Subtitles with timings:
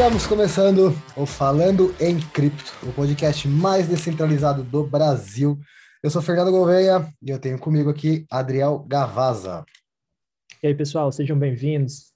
[0.00, 5.60] Estamos começando o Falando em Cripto, o podcast mais descentralizado do Brasil.
[6.02, 9.62] Eu sou Fernando Gouveia e eu tenho comigo aqui Adriel Gavaza.
[10.62, 12.14] E aí, pessoal, sejam bem-vindos.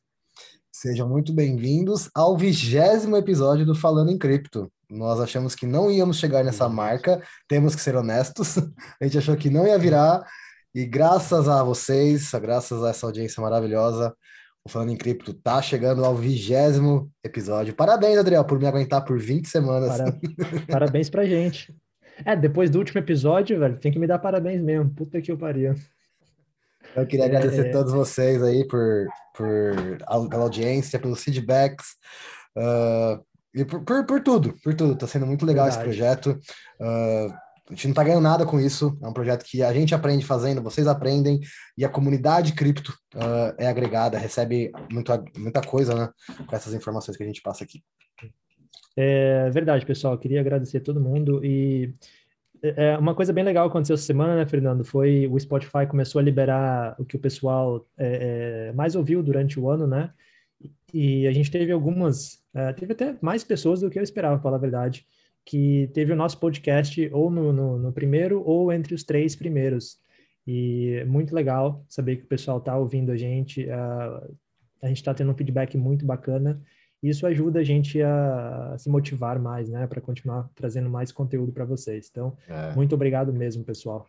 [0.73, 4.73] Sejam muito bem-vindos ao vigésimo episódio do Falando em Cripto.
[4.89, 8.57] Nós achamos que não íamos chegar nessa marca, temos que ser honestos.
[8.99, 10.27] A gente achou que não ia virar,
[10.75, 14.17] e graças a vocês, graças a essa audiência maravilhosa,
[14.67, 17.75] o Falando em Cripto tá chegando ao vigésimo episódio.
[17.75, 19.99] Parabéns, Adriel, por me aguentar por 20 semanas.
[19.99, 20.19] Para...
[20.67, 21.75] Parabéns pra gente.
[22.25, 24.89] É, depois do último episódio, velho, tem que me dar parabéns mesmo.
[24.91, 25.75] Puta que eu pariu.
[26.97, 27.29] Eu queria é...
[27.29, 29.07] agradecer a todos vocês aí por,
[29.37, 29.99] por,
[30.31, 31.97] pela audiência, pelos feedbacks.
[32.57, 33.23] Uh,
[33.55, 34.97] e por, por, por, tudo, por tudo.
[34.97, 35.91] Tá sendo muito legal Verdade.
[35.91, 36.41] esse projeto.
[36.81, 37.35] Uh,
[37.69, 38.97] a gente não tá ganhando nada com isso.
[39.03, 41.41] É um projeto que a gente aprende fazendo, vocês aprendem,
[41.77, 46.11] e a comunidade cripto uh, é agregada, recebe muita, muita coisa, né?
[46.47, 47.83] Com essas informações que a gente passa aqui.
[48.97, 50.19] É verdade, pessoal.
[50.19, 51.95] Queria agradecer a todo mundo e
[52.63, 54.85] é, é uma coisa bem legal aconteceu essa semana, né, Fernando?
[54.85, 59.59] Foi o Spotify começou a liberar o que o pessoal é, é, mais ouviu durante
[59.59, 60.13] o ano, né?
[60.93, 64.43] E a gente teve algumas, é, teve até mais pessoas do que eu esperava, para
[64.43, 65.07] falar a verdade,
[65.45, 69.99] que teve o nosso podcast ou no, no, no primeiro ou entre os três primeiros.
[70.47, 74.35] E é muito legal saber que o pessoal está ouvindo a gente, uh,
[74.83, 76.61] a gente está tendo um feedback muito bacana.
[77.03, 81.53] Isso ajuda a gente a, a se motivar mais, né, para continuar trazendo mais conteúdo
[81.53, 82.09] para vocês.
[82.11, 82.75] Então, é.
[82.75, 84.07] muito obrigado mesmo, pessoal.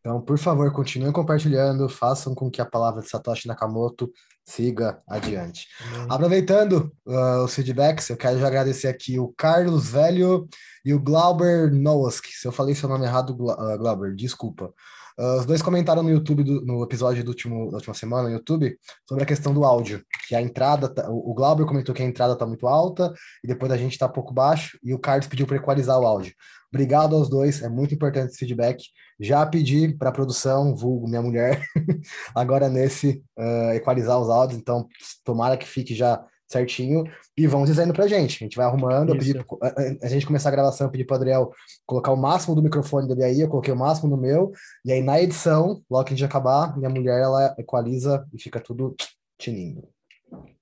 [0.00, 4.08] Então, por favor, continuem compartilhando, façam com que a palavra de Satoshi Nakamoto
[4.46, 5.66] siga adiante.
[5.80, 6.06] Uhum.
[6.08, 10.48] Aproveitando uh, os feedbacks, eu quero já agradecer aqui o Carlos Velho
[10.84, 12.24] e o Glauber Nowask.
[12.26, 14.72] Se eu falei seu nome errado, uh, Glauber, desculpa.
[15.18, 18.34] Uh, os dois comentaram no YouTube, do, no episódio do último, da última semana no
[18.34, 22.02] YouTube, sobre a questão do áudio, que a entrada, tá, o, o Glauber comentou que
[22.02, 23.12] a entrada está muito alta
[23.42, 26.34] e depois a gente está pouco baixo, e o Carlos pediu para equalizar o áudio.
[26.72, 28.84] Obrigado aos dois, é muito importante esse feedback.
[29.18, 31.62] Já pedi para a produção, vulgo minha mulher,
[32.34, 34.86] agora nesse uh, equalizar os áudios, então
[35.24, 37.04] tomara que fique já certinho
[37.36, 38.36] e vão dizendo pra gente.
[38.36, 39.10] A gente vai arrumando.
[39.10, 41.50] Eu pedi, a, a, gente começar a gravação, eu pedi pro Adriel
[41.84, 44.52] colocar o máximo do microfone dele aí, eu coloquei o máximo no meu,
[44.84, 48.60] e aí na edição, logo que a gente acabar, minha mulher ela equaliza e fica
[48.60, 48.94] tudo
[49.38, 49.88] tinindo.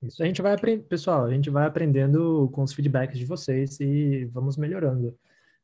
[0.03, 3.81] Isso a gente vai aprender, pessoal, a gente vai aprendendo com os feedbacks de vocês
[3.81, 5.17] e vamos melhorando.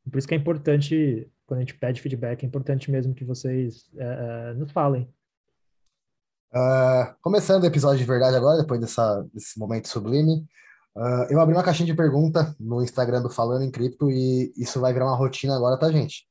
[0.09, 3.89] Por isso que é importante, quando a gente pede feedback, é importante mesmo que vocês
[3.95, 5.07] é, nos falem
[6.53, 10.45] Uh, começando o episódio de verdade agora, depois dessa, desse momento sublime,
[10.97, 14.81] uh, eu abri uma caixinha de pergunta no Instagram do Falando em Cripto e isso
[14.81, 16.25] vai virar uma rotina agora, tá, gente?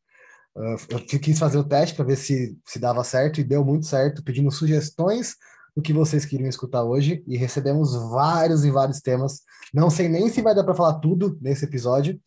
[0.54, 0.76] Uh,
[1.10, 4.22] eu quis fazer o teste para ver se, se dava certo e deu muito certo,
[4.22, 5.36] pedindo sugestões
[5.74, 9.40] do que vocês queriam escutar hoje e recebemos vários e vários temas.
[9.72, 12.20] Não sei nem se vai dar para falar tudo nesse episódio,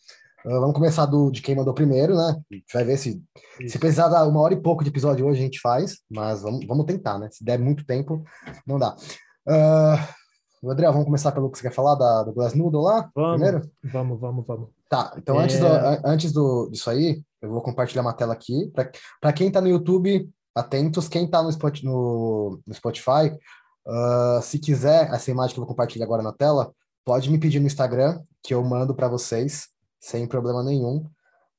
[0.46, 2.36] Uh, vamos começar do, de quem mandou primeiro, né?
[2.52, 3.24] A gente vai ver se,
[3.68, 6.66] se precisar dar uma hora e pouco de episódio hoje, a gente faz, mas vamos,
[6.68, 7.30] vamos tentar, né?
[7.32, 8.24] Se der muito tempo,
[8.68, 8.96] não dá.
[9.48, 13.10] Uh, André, vamos começar pelo que você quer falar da, do Glassnoodle lá?
[13.16, 13.70] Vamos, primeiro?
[13.84, 14.70] Vamos, vamos, vamos.
[14.90, 15.44] Tá, então é...
[15.44, 15.68] antes, do,
[16.06, 18.72] antes do, disso aí, eu vou compartilhar uma tela aqui.
[19.20, 21.08] Para quem está no YouTube, atentos.
[21.08, 21.50] Quem está no,
[21.84, 23.36] no, no Spotify,
[23.86, 26.72] uh, se quiser essa imagem que eu vou compartilhar agora na tela,
[27.04, 29.68] pode me pedir no Instagram, que eu mando para vocês
[30.04, 30.98] sem problema nenhum.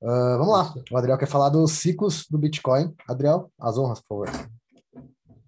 [0.03, 2.94] Uh, vamos lá, o Adriel quer falar dos ciclos do Bitcoin.
[3.09, 4.49] Adriel, as honras, por favor.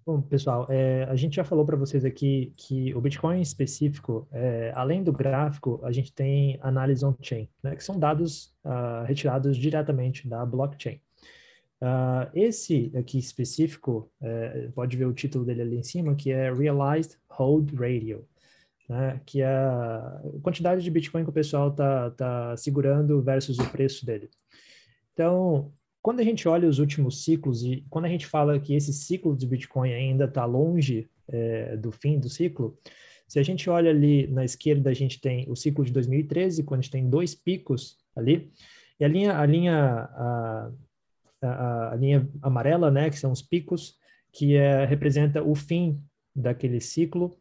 [0.03, 4.71] Bom, pessoal, é, a gente já falou para vocês aqui que o Bitcoin específico, é,
[4.73, 10.27] além do gráfico, a gente tem análise on-chain, né, que são dados uh, retirados diretamente
[10.27, 10.99] da blockchain.
[11.81, 16.51] Uh, esse aqui específico, é, pode ver o título dele ali em cima, que é
[16.51, 18.25] Realized Hold Radio
[18.87, 23.69] né, que é a quantidade de Bitcoin que o pessoal está tá segurando versus o
[23.69, 24.29] preço dele.
[25.13, 25.71] Então,
[26.01, 29.35] quando a gente olha os últimos ciclos e quando a gente fala que esse ciclo
[29.35, 32.77] de Bitcoin ainda está longe é, do fim do ciclo,
[33.27, 36.79] se a gente olha ali na esquerda, a gente tem o ciclo de 2013, quando
[36.79, 38.49] a gente tem dois picos ali,
[38.99, 40.71] e a linha, a linha, a,
[41.41, 43.97] a, a linha amarela, né, que são os picos,
[44.31, 46.01] que é, representa o fim
[46.33, 47.37] daquele ciclo,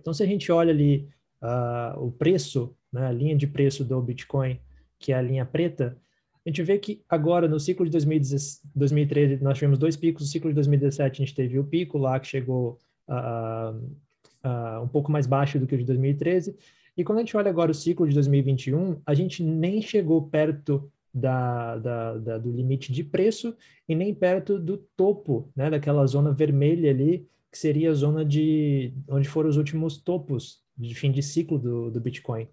[0.00, 1.08] então, se a gente olha ali
[1.42, 4.58] uh, o preço, né, a linha de preço do Bitcoin,
[4.98, 5.96] que é a linha preta,
[6.44, 7.90] a gente vê que agora, no ciclo de
[8.74, 10.22] 2013, nós tivemos dois picos.
[10.22, 13.74] No ciclo de 2017, a gente teve o pico lá, que chegou a,
[14.42, 16.56] a, um pouco mais baixo do que o de 2013.
[16.96, 20.90] E quando a gente olha agora o ciclo de 2021, a gente nem chegou perto
[21.12, 23.54] da, da, da, do limite de preço
[23.88, 28.92] e nem perto do topo, né, daquela zona vermelha ali, que seria a zona de
[29.08, 32.48] onde foram os últimos topos de fim de ciclo do, do Bitcoin.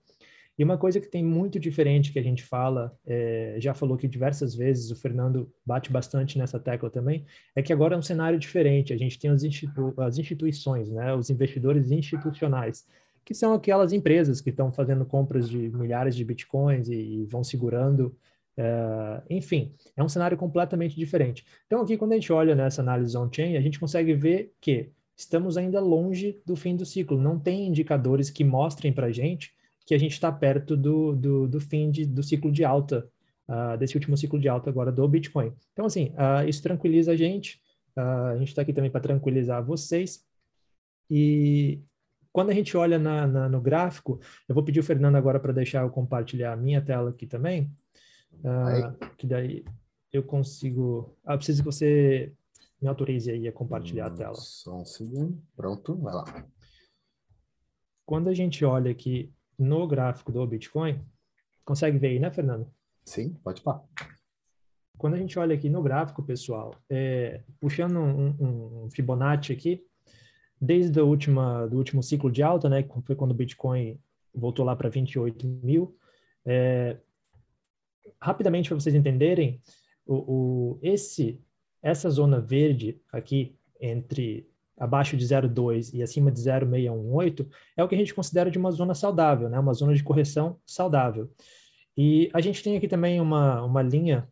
[0.57, 4.07] E uma coisa que tem muito diferente que a gente fala, é, já falou que
[4.07, 8.39] diversas vezes, o Fernando bate bastante nessa tecla também, é que agora é um cenário
[8.39, 8.93] diferente.
[8.93, 12.87] A gente tem as, institu as instituições, né, os investidores institucionais,
[13.25, 17.43] que são aquelas empresas que estão fazendo compras de milhares de bitcoins e, e vão
[17.43, 18.15] segurando.
[18.57, 21.45] É, enfim, é um cenário completamente diferente.
[21.65, 25.57] Então, aqui, quando a gente olha nessa análise on-chain, a gente consegue ver que estamos
[25.57, 27.19] ainda longe do fim do ciclo.
[27.19, 29.53] Não tem indicadores que mostrem para a gente
[29.85, 33.07] que a gente está perto do, do, do, fim de, do ciclo de alta,
[33.47, 35.53] uh, desse último ciclo de alta agora do Bitcoin.
[35.73, 37.61] Então, assim, uh, isso tranquiliza a gente.
[37.95, 40.25] Uh, a gente está aqui também para tranquilizar vocês.
[41.09, 41.79] E
[42.33, 44.19] quando a gente olha na, na, no gráfico,
[44.49, 47.71] eu vou pedir o Fernando agora para deixar eu compartilhar a minha tela aqui também,
[49.17, 49.65] que daí
[50.11, 51.15] eu consigo...
[51.25, 52.33] Ah, preciso que você
[52.81, 54.35] me autorize aí a compartilhar hum, a tela.
[54.35, 55.41] Só um segundo.
[55.55, 56.45] Pronto, vai lá.
[58.05, 61.03] Quando a gente olha aqui no gráfico do Bitcoin,
[61.63, 62.67] consegue ver aí, né, Fernando?
[63.03, 63.83] Sim, pode falar.
[64.97, 69.83] Quando a gente olha aqui no gráfico, pessoal, é, puxando um, um, Fibonacci aqui,
[70.59, 73.99] desde o última, do último ciclo de alta, né, que foi quando o Bitcoin
[74.33, 75.97] voltou lá para 28 mil,
[76.45, 76.97] é,
[78.21, 79.61] rapidamente para vocês entenderem,
[80.05, 81.41] o, o, esse,
[81.81, 84.47] essa zona verde aqui entre
[84.77, 87.47] abaixo de 0,2 e acima de 0,618
[87.77, 89.57] é o que a gente considera de uma zona saudável, né?
[89.59, 91.29] uma zona de correção saudável.
[91.97, 94.27] E a gente tem aqui também uma, uma linha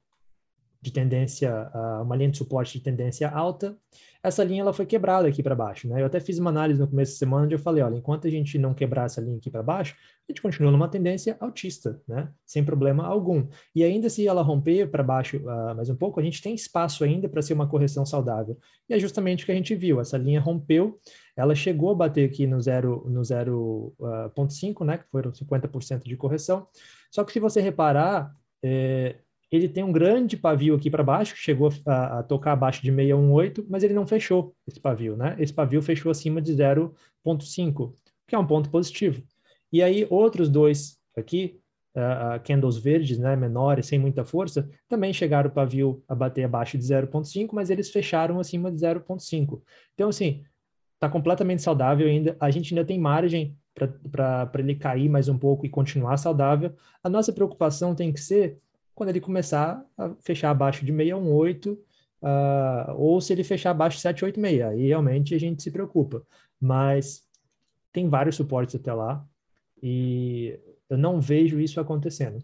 [0.84, 1.72] de tendência,
[2.02, 3.78] uma linha de suporte de tendência alta,
[4.22, 6.02] essa linha ela foi quebrada aqui para baixo, né?
[6.02, 8.30] Eu até fiz uma análise no começo da semana onde eu falei, olha, enquanto a
[8.30, 12.30] gente não quebrar essa linha aqui para baixo, a gente continua numa tendência altista, né?
[12.46, 13.46] Sem problema algum.
[13.76, 17.04] E ainda se ela romper para baixo uh, mais um pouco, a gente tem espaço
[17.04, 18.58] ainda para ser uma correção saudável.
[18.90, 21.00] E é justamente o que a gente viu, essa linha rompeu,
[21.36, 24.98] ela chegou a bater aqui no 0,5, no 0, uh, né?
[25.00, 26.68] Que foram 50% de correção.
[27.12, 28.34] Só que se você reparar,
[28.64, 29.18] é,
[29.56, 32.92] ele tem um grande pavio aqui para baixo, que chegou a, a, tocar abaixo de
[32.92, 35.36] 618, mas ele não fechou esse pavio, né?
[35.38, 37.94] Esse pavio fechou acima de 0,5,
[38.28, 39.22] que é um ponto positivo.
[39.72, 41.60] E aí, outros dois aqui,
[41.96, 46.76] uh, candles verdes, né, menores, sem muita força, também chegaram o pavio a bater abaixo
[46.76, 49.62] de 0,5, mas eles fecharam acima de 0,5.
[49.94, 50.44] Então, assim,
[50.96, 52.36] está completamente saudável ainda.
[52.40, 53.56] A gente ainda tem margem
[54.12, 56.74] para ele cair mais um pouco e continuar saudável.
[57.04, 58.58] A nossa preocupação tem que ser
[58.96, 61.78] quando ele começar a fechar abaixo de 618, uh,
[62.22, 66.22] ah, ou se ele fechar abaixo de 786, aí realmente a gente se preocupa.
[66.60, 67.24] Mas
[67.92, 69.26] tem vários suportes até lá
[69.82, 70.60] e
[70.90, 72.40] eu não vejo isso acontecendo.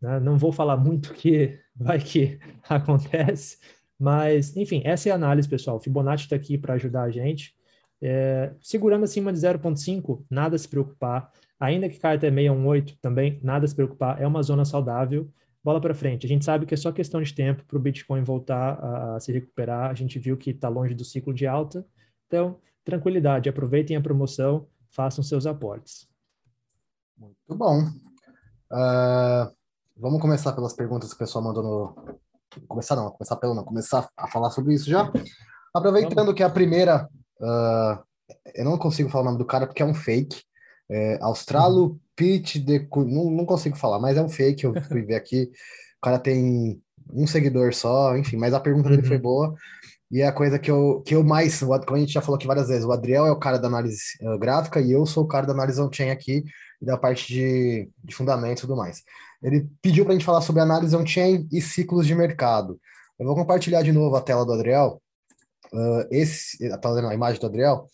[0.00, 0.20] Né?
[0.20, 3.58] Não vou falar muito que vai que acontece,
[3.98, 5.76] mas enfim, essa é a análise, pessoal.
[5.76, 7.54] O Fibonacci está aqui para ajudar a gente.
[8.02, 11.32] É, segurando acima de 0,5, nada se preocupar.
[11.58, 14.20] Ainda que caia até 618, também nada se preocupar.
[14.20, 15.30] É uma zona saudável
[15.66, 16.24] bola para frente.
[16.24, 19.20] A gente sabe que é só questão de tempo para o Bitcoin voltar a, a,
[19.20, 19.90] se recuperar.
[19.90, 21.84] A gente viu que está longe do ciclo de alta.
[22.28, 26.08] Então, tranquilidade, aproveitem a promoção, façam seus aportes.
[27.18, 27.82] Muito bom.
[28.70, 29.52] Uh,
[29.96, 32.16] vamos começar pelas perguntas que o pessoal mandou no.
[32.68, 35.10] Começar não, começar pelo não, começar a falar sobre isso já.
[35.74, 36.34] Aproveitando vamos.
[36.34, 37.08] que a primeira.
[37.40, 38.06] Uh,
[38.54, 40.44] eu não consigo falar o nome do cara porque é um fake.
[40.90, 41.98] É, Australo uhum.
[42.18, 42.88] De.
[42.96, 45.50] Não, não consigo falar, mas é um fake, eu fui ver aqui.
[45.98, 46.80] O cara tem
[47.12, 49.22] um seguidor só, enfim, mas a pergunta dele foi uhum.
[49.22, 49.54] boa.
[50.10, 52.46] E é a coisa que eu, que eu mais, como a gente já falou aqui
[52.46, 55.28] várias vezes, o Adriel é o cara da análise uh, gráfica e eu sou o
[55.28, 56.44] cara da análise on-chain aqui
[56.80, 59.02] e da parte de, de fundamentos e tudo mais.
[59.42, 62.80] Ele pediu para a gente falar sobre análise on-chain e ciclos de mercado.
[63.18, 65.02] Eu vou compartilhar de novo a tela do Adriel.
[65.72, 66.78] Uh, esse, a,
[67.08, 67.88] a imagem do Adriel.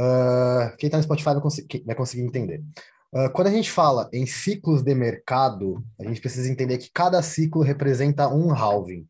[0.00, 2.62] Uh, quem está no Spotify vai, cons vai conseguir entender.
[3.12, 7.20] Uh, quando a gente fala em ciclos de mercado, a gente precisa entender que cada
[7.20, 9.06] ciclo representa um halving.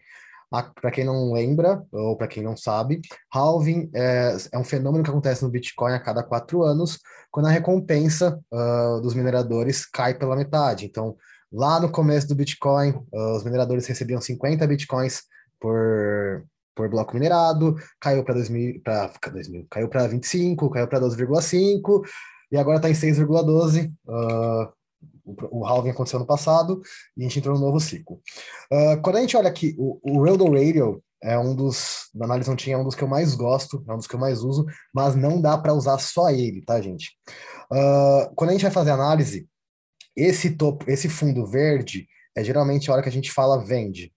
[0.50, 3.00] Para quem não lembra, ou para quem não sabe,
[3.32, 6.98] halving é, é, um fenômeno que acontece no Bitcoin a cada quatro anos,
[7.30, 10.86] quando a recompensa uh, dos mineradores cai pela metade.
[10.86, 11.16] Então,
[11.52, 15.22] lá no começo do Bitcoin, os mineradores recebiam 50 Bitcoins
[15.60, 16.44] por,
[16.74, 22.02] por bloco minerado, caiu para 2000, para 2000, caiu para 25, caiu para 12,5
[22.52, 23.92] e agora está em 6,12.
[24.06, 24.72] Uh,
[25.24, 26.80] o, o halving aconteceu no passado
[27.16, 28.20] e a gente entrou no novo ciclo.
[28.72, 32.48] Uh, quando a gente olha aqui, o, o Raildo Radio é um dos, da análise
[32.48, 34.42] não tinha, é um dos que eu mais gosto, é um dos que eu mais
[34.42, 37.10] uso, mas não dá para usar só ele, tá, gente?
[37.70, 39.46] Uh, quando a gente vai fazer análise,
[40.16, 44.12] esse topo, esse fundo verde é geralmente a hora que a gente fala vende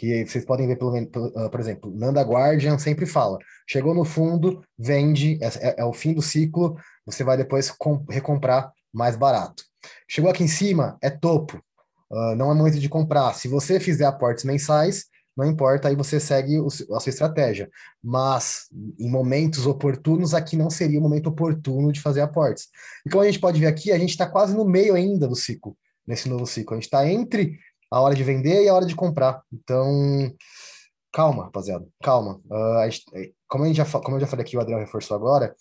[0.00, 3.36] que vocês podem ver, pelo, uh, por exemplo, Nanda Guardian sempre fala,
[3.68, 7.70] chegou no fundo, vende, é, é, é, o fim do ciclo, você vai depois
[8.08, 9.62] recomprar mais barato.
[10.08, 11.62] Chegou aqui em cima, é topo.
[12.10, 13.34] Uh, não é momento de comprar.
[13.34, 15.04] Se você fizer aportes mensais,
[15.36, 17.68] não importa, aí você segue o, a sua estratégia.
[18.02, 22.68] Mas em momentos oportunos, aqui não seria o momento oportuno de fazer aportes.
[23.04, 25.36] E como a gente pode ver aqui, a gente está quase no meio ainda do
[25.36, 25.76] ciclo,
[26.06, 26.72] nesse novo ciclo.
[26.72, 27.58] A gente está entre
[27.90, 29.42] a hora de vender e a hora de comprar.
[29.52, 30.32] Então,
[31.12, 32.40] calma, rapaziada, calma.
[32.50, 35.16] Uh, a gente, eh, como, a já, como eu já falei aqui, o Adriano reforçou
[35.16, 35.54] agora,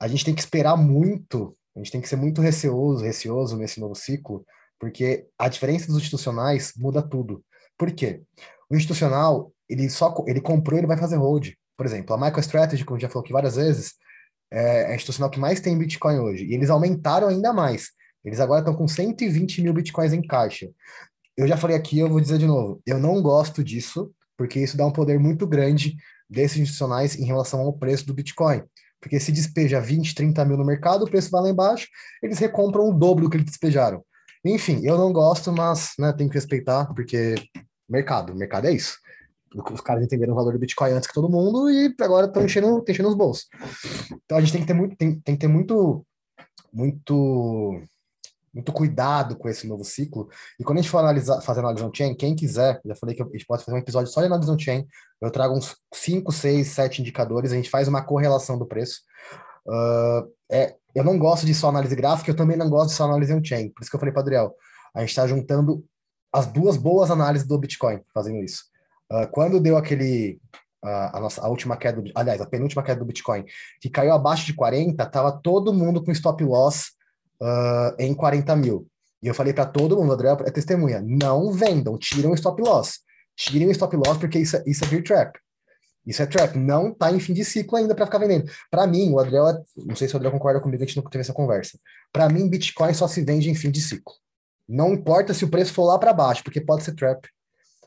[0.00, 3.80] a gente tem que esperar muito, a gente tem que ser muito receoso, receoso nesse
[3.80, 4.44] novo ciclo,
[4.78, 7.44] porque a diferença dos institucionais muda tudo.
[7.78, 8.22] Por quê?
[8.70, 11.50] O institucional, ele só ele comprou, ele vai fazer hold.
[11.76, 13.94] Por exemplo, a MicroStrategy, como já falou aqui várias vezes,
[14.50, 16.44] é a institucional que mais tem Bitcoin hoje.
[16.44, 17.90] E eles aumentaram ainda mais.
[18.24, 20.70] Eles agora estão com 120 mil Bitcoins em caixa.
[21.36, 22.80] Eu já falei aqui, eu vou dizer de novo.
[22.86, 25.96] Eu não gosto disso, porque isso dá um poder muito grande
[26.28, 28.62] desses institucionais em relação ao preço do Bitcoin.
[29.00, 31.86] Porque se despeja 20, 30 mil no mercado, o preço vai lá embaixo,
[32.22, 34.02] eles recompram o dobro do que eles despejaram.
[34.44, 37.34] Enfim, eu não gosto, mas né, tem que respeitar, porque
[37.88, 38.98] mercado, mercado é isso.
[39.72, 42.84] Os caras entenderam o valor do Bitcoin antes que todo mundo e agora estão enchendo,
[42.86, 43.46] enchendo os bolsos.
[44.24, 46.04] Então a gente tem que ter muito, tem, tem que ter muito,
[46.72, 47.80] muito,
[48.56, 50.30] muito cuidado com esse novo ciclo.
[50.58, 53.26] E quando a gente for analisar, fazer análise on-chain, quem quiser, já falei que a
[53.26, 54.86] gente pode fazer um episódio só de análise on-chain,
[55.20, 59.02] eu trago uns 5, 6, 7 indicadores, a gente faz uma correlação do preço.
[59.66, 63.04] Uh, é, eu não gosto de só análise gráfica, eu também não gosto de só
[63.04, 63.68] análise on-chain.
[63.68, 64.54] Por isso que eu falei para Adriel,
[64.94, 65.84] a gente está juntando
[66.32, 68.64] as duas boas análises do Bitcoin fazendo isso.
[69.12, 70.40] Uh, quando deu aquele
[70.82, 73.44] a nossa a última queda, do, aliás, a penúltima queda do Bitcoin,
[73.80, 76.95] que caiu abaixo de 40, tava todo mundo com stop loss
[77.40, 78.86] uh, em 40 mil.
[79.22, 83.00] E eu falei para todo mundo, André é testemunha, não vendam, tiram o stop loss.
[83.36, 85.38] Tirem o stop loss porque isso, é, isso é beer trap.
[86.06, 88.48] Isso é trap, não tá em fim de ciclo ainda para ficar vendendo.
[88.70, 91.22] Para mim, o Adriel, não sei se o Adriel concorda comigo, a gente não teve
[91.22, 91.78] essa conversa.
[92.12, 94.14] Para mim, Bitcoin só se vende em fim de ciclo.
[94.68, 97.28] Não importa se o preço for lá para baixo, porque pode ser trap.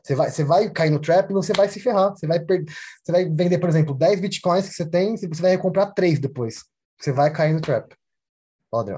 [0.02, 2.10] Você vai, você vai cair no trap e você vai se ferrar.
[2.10, 2.64] Você vai, per...
[3.02, 6.64] você vai vender, por exemplo, 10 bitcoins que você tem, você vai recomprar 3 depois.
[6.98, 7.94] Você vai cair no trap.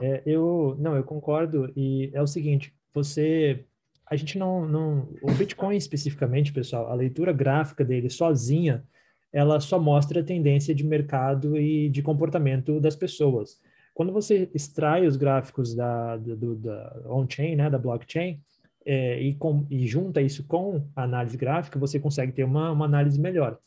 [0.03, 1.73] É, eu, não, eu concordo.
[1.77, 3.65] E é o seguinte, você...
[4.07, 5.09] A gente não, não...
[5.23, 8.85] O Bitcoin especificamente, pessoal, a leitura gráfica dele sozinha,
[9.33, 13.59] ela só mostra a tendência de mercado e de comportamento das pessoas.
[13.95, 18.41] Quando você extrai os gráficos da, do, da on-chain, né, da blockchain,
[18.85, 22.85] é, e, com, e, junta isso com a análise gráfica, você consegue ter uma, uma
[22.85, 23.59] análise melhor.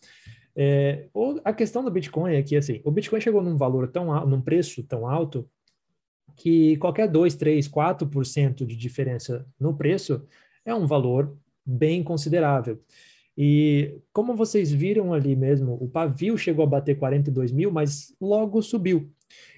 [0.56, 1.08] É,
[1.44, 4.84] a questão do Bitcoin é que, assim, o Bitcoin chegou num valor tão num preço
[4.84, 5.48] tão alto,
[6.36, 10.26] que qualquer 2, 3, 4% de diferença no preço
[10.66, 12.80] é um valor bem considerável.
[13.38, 18.62] E como vocês viram ali mesmo, o pavio chegou a bater 42 mil, mas logo
[18.62, 19.12] subiu.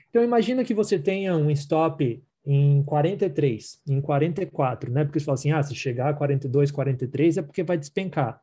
[0.10, 5.04] Então, imagina que você tenha um stop em 43, em 44, né?
[5.04, 8.42] Porque você fala assim, ah, se chegar a 42, 43 é porque vai despencar.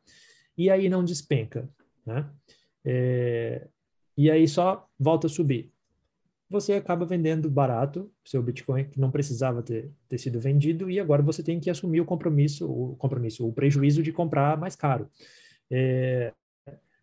[0.57, 1.67] E aí não despenca,
[2.05, 2.29] né?
[2.85, 3.67] É,
[4.15, 5.71] e aí só volta a subir.
[6.49, 11.23] Você acaba vendendo barato seu Bitcoin, que não precisava ter, ter sido vendido, e agora
[11.23, 15.09] você tem que assumir o compromisso, o compromisso, o prejuízo de comprar mais caro.
[15.71, 16.31] É,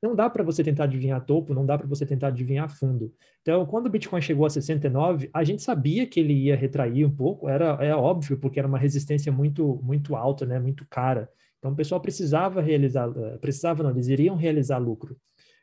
[0.02, 3.14] não dá para você tentar adivinhar topo, não dá para você tentar adivinhar fundo.
[3.40, 7.14] Então, quando o Bitcoin chegou a 69, a gente sabia que ele ia retrair um
[7.14, 11.30] pouco, era é óbvio, porque era uma resistência muito muito alta, né, muito cara.
[11.58, 15.16] Então, o pessoal precisava realizar, eh, precisava não, eles iriam realizar lucro.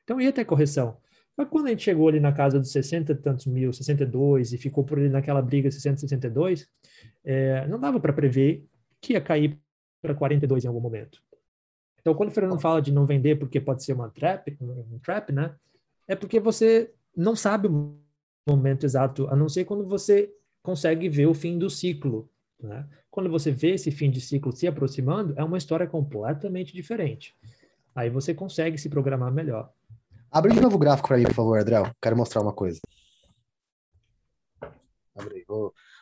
[0.05, 0.98] Então, ia ter correção.
[1.39, 4.58] Mas quando a gente chegou ali na casa dos 60 e tantos mil, 62, e
[4.58, 6.67] ficou por ali naquela briga 60, 62,
[7.24, 8.67] é, não dava para prever
[9.00, 9.58] que ia cair
[10.01, 11.24] para 42 em algum momento.
[12.01, 15.31] Então, quando o Fernando fala de não vender porque pode ser uma trap, um trap,
[15.31, 15.55] né?
[16.10, 17.98] É porque você não sabe o
[18.46, 20.29] momento exato, a não ser quando você
[20.62, 22.29] consegue ver o fim do ciclo.
[22.62, 22.86] Né?
[23.10, 27.34] Quando você vê esse fim de ciclo se aproximando, é uma história completamente diferente.
[27.96, 29.72] Aí você consegue se programar melhor.
[30.31, 31.91] Abre de novo o gráfico para mim, por favor, Adriel.
[32.01, 32.79] Quero mostrar uma coisa.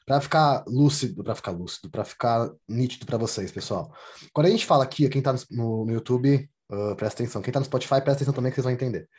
[0.05, 3.93] Para ficar lúcido, para ficar lúcido, para ficar nítido para vocês, pessoal.
[4.34, 7.41] Quando a gente fala aqui, quem está no, no, YouTube, uh, presta atenção.
[7.41, 9.10] Quem está no Spotify, presta atenção também que vocês vão entender.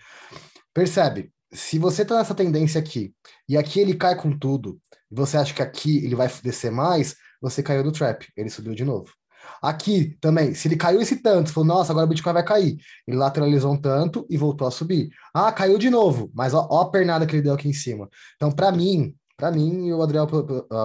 [0.73, 1.33] Percebe?
[1.53, 3.15] Se você está nessa tendência aqui
[3.49, 4.79] e aqui ele cai com tudo,
[5.11, 8.75] e você acha que aqui ele vai descer mais, você caiu do trap, ele subiu
[8.75, 9.11] de novo.
[9.63, 12.77] Aqui também, se ele caiu esse tanto, falou, nossa, agora o Bitcoin vai cair.
[13.07, 15.11] Ele lateralizou um tanto e voltou a subir.
[15.35, 18.09] Ah, caiu de novo, mas ó, ó a pernada que ele deu aqui em cima.
[18.37, 20.27] Então, para mim, para mim, e o Adriel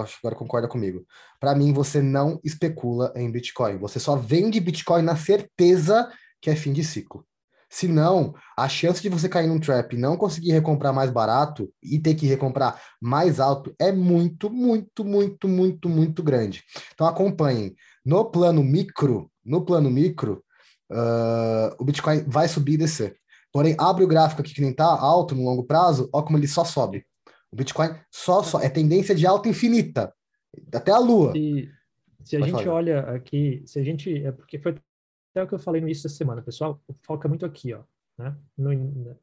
[0.03, 1.03] acho agora concorda comigo.
[1.39, 3.77] Para mim, você não especula em Bitcoin.
[3.79, 6.08] Você só vende Bitcoin na certeza
[6.39, 7.25] que é fim de ciclo.
[7.67, 11.67] Se não, a chance de você cair num trap e não conseguir recomprar mais barato
[11.82, 16.63] e ter que recomprar mais alto é muito, muito, muito, muito, muito grande.
[16.93, 17.75] Então acompanhem.
[18.06, 20.44] No plano micro, no plano micro,
[20.92, 23.18] uh, o Bitcoin vai subir e descer.
[23.52, 26.48] Porém, abre o gráfico aqui que nem tá alto no longo prazo, ó como ele
[26.48, 27.06] só sobe.
[27.52, 30.12] O Bitcoin só, só é tendência de alta infinita,
[30.74, 31.34] até a lua.
[31.38, 31.70] E
[32.24, 32.76] se a Pode gente falar.
[32.76, 34.76] olha aqui, se a gente é porque foi
[35.32, 37.84] até o que eu falei no início da semana, pessoal, foca muito aqui, ó,
[38.18, 38.36] né?
[38.58, 39.16] No,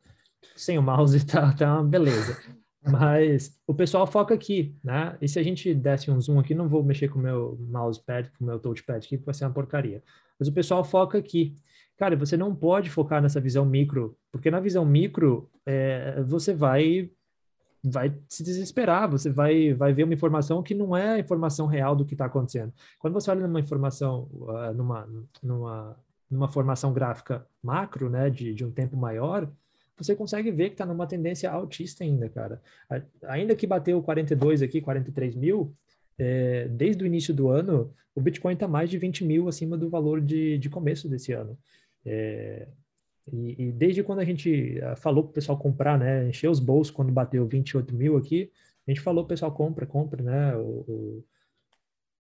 [0.55, 2.37] sem o mouse tá, tá uma beleza.
[2.83, 5.17] Mas o pessoal foca aqui, né?
[5.21, 8.31] E se a gente desse um zoom aqui, não vou mexer com o meu mousepad,
[8.39, 10.03] com o meu touchpad aqui, porque vai ser uma porcaria.
[10.39, 11.55] Mas o pessoal foca aqui.
[11.99, 17.11] Cara, você não pode focar nessa visão micro, porque na visão micro, é, você vai
[17.83, 21.97] vai se desesperar, você vai, vai ver uma informação que não é a informação real
[21.97, 22.73] do que está acontecendo.
[22.99, 25.09] Quando você olha numa informação, uh, numa,
[25.43, 25.97] numa,
[26.31, 29.51] numa formação gráfica macro, né, de, de um tempo maior,
[30.03, 32.63] você consegue ver que está numa tendência altista ainda, cara.
[33.25, 35.75] Ainda que bateu 42 aqui, 43 mil,
[36.19, 39.89] é, desde o início do ano, o Bitcoin está mais de 20 mil acima do
[39.89, 41.59] valor de, de começo desse ano.
[42.05, 42.67] É,
[43.33, 46.59] e, e, desde quando a gente ah, falou para o pessoal comprar, né, encher os
[46.59, 48.51] bolsos quando bateu 28 mil aqui,
[48.87, 51.25] a gente falou pessoal compra, compra, né, o, o...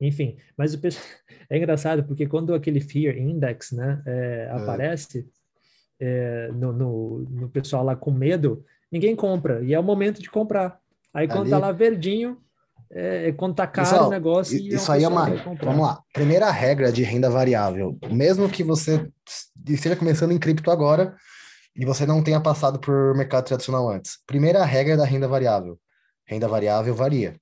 [0.00, 0.36] enfim.
[0.56, 1.04] Mas o pessoal...
[1.48, 4.50] é engraçado porque quando aquele Fear Index, né, é, é.
[4.50, 5.28] aparece
[6.00, 10.30] é, no, no, no, pessoal lá com medo, ninguém compra e é o momento de
[10.30, 10.78] comprar.
[11.12, 11.50] Aí quando Ali...
[11.50, 12.38] tá lá verdinho,
[12.90, 14.56] é, é, quando tá caro Pessoal, o negócio.
[14.56, 15.26] É isso aí é uma.
[15.62, 16.00] Vamos lá.
[16.12, 17.98] Primeira regra de renda variável.
[18.10, 19.08] Mesmo que você
[19.68, 21.14] esteja começando em cripto agora
[21.76, 24.18] e você não tenha passado por mercado tradicional antes.
[24.26, 25.78] Primeira regra da renda variável.
[26.26, 27.36] Renda variável varia.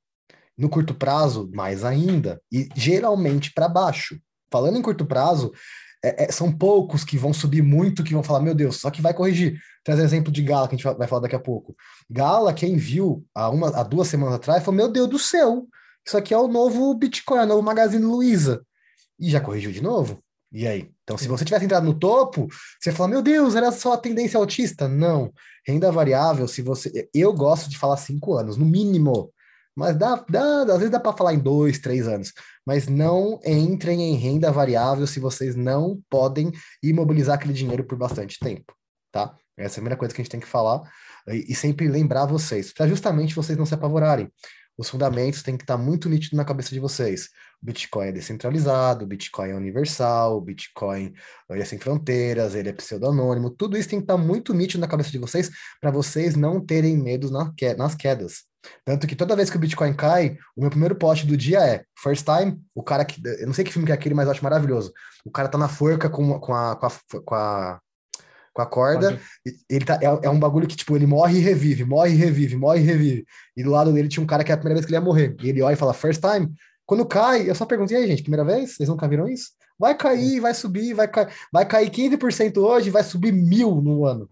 [0.58, 2.40] No curto prazo, mais ainda.
[2.50, 4.18] E geralmente para baixo.
[4.50, 5.52] Falando em curto prazo,
[6.08, 9.02] é, é, são poucos que vão subir muito, que vão falar, meu Deus, só que
[9.02, 9.58] vai corrigir.
[9.82, 11.74] Traz exemplo de Gala, que a gente vai falar daqui a pouco.
[12.08, 15.66] Gala, quem viu há, uma, há duas semanas atrás, falou, meu Deus do céu,
[16.06, 18.62] isso aqui é o novo Bitcoin, é o novo Magazine Luiza.
[19.18, 20.22] E já corrigiu de novo?
[20.52, 20.90] E aí?
[21.02, 22.48] Então, se você tivesse entrado no topo,
[22.80, 24.88] você ia falar, meu Deus, era só a tendência altista.
[24.88, 25.32] Não.
[25.66, 27.08] Renda variável, se você.
[27.12, 29.32] Eu gosto de falar cinco anos, no mínimo.
[29.76, 32.32] Mas dá, dá, às vezes dá para falar em dois, três anos.
[32.64, 36.50] Mas não entrem em renda variável se vocês não podem
[36.82, 38.74] imobilizar aquele dinheiro por bastante tempo,
[39.12, 39.36] tá?
[39.56, 40.82] Essa é a primeira coisa que a gente tem que falar
[41.28, 44.30] e, e sempre lembrar vocês, para justamente vocês não se apavorarem.
[44.78, 47.30] Os fundamentos têm que estar muito nítidos na cabeça de vocês.
[47.62, 51.14] O Bitcoin é descentralizado, o Bitcoin é universal, o Bitcoin
[51.50, 53.48] é sem fronteiras, ele é pseudonônimo.
[53.50, 56.96] Tudo isso tem que estar muito nítido na cabeça de vocês para vocês não terem
[56.96, 58.44] medo nas quedas.
[58.84, 61.84] Tanto que toda vez que o Bitcoin cai, o meu primeiro post do dia é
[61.98, 63.20] First Time, o cara que.
[63.24, 64.92] Eu não sei que filme que é aquele, mas eu acho maravilhoso.
[65.24, 66.90] O cara tá na forca com, com, a, com, a,
[67.24, 67.80] com, a,
[68.52, 69.20] com a corda.
[69.68, 72.56] Ele tá, é, é, um bagulho que, tipo, ele morre e revive, morre e revive,
[72.56, 73.26] morre e revive.
[73.56, 75.04] E do lado dele tinha um cara que é a primeira vez que ele ia
[75.04, 75.36] morrer.
[75.42, 76.52] E ele olha e fala, First Time.
[76.86, 78.76] Quando cai, eu só pergunto, e aí, gente, primeira vez?
[78.76, 79.50] Vocês nunca viram isso?
[79.78, 84.30] Vai cair, vai subir, vai, cair, vai cair 15% hoje, vai subir mil no ano.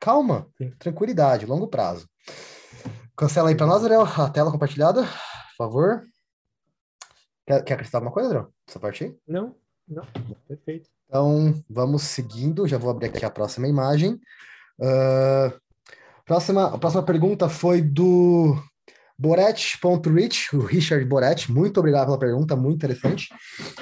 [0.00, 0.72] Calma, Sim.
[0.78, 2.08] tranquilidade, longo prazo.
[3.20, 6.02] Cancela aí para nós, Adriel, a tela compartilhada, por favor.
[7.46, 8.48] Quer, quer acrescentar alguma coisa, Adriel?
[8.66, 9.14] Essa parte aí?
[9.28, 9.54] Não,
[9.86, 10.06] não,
[10.48, 10.88] perfeito.
[11.04, 14.18] Então, vamos seguindo, já vou abrir aqui a próxima imagem.
[14.78, 15.52] Uh,
[16.24, 18.56] próxima, a próxima pergunta foi do
[19.18, 23.28] Boret.rich, o Richard Boret, muito obrigado pela pergunta, muito interessante.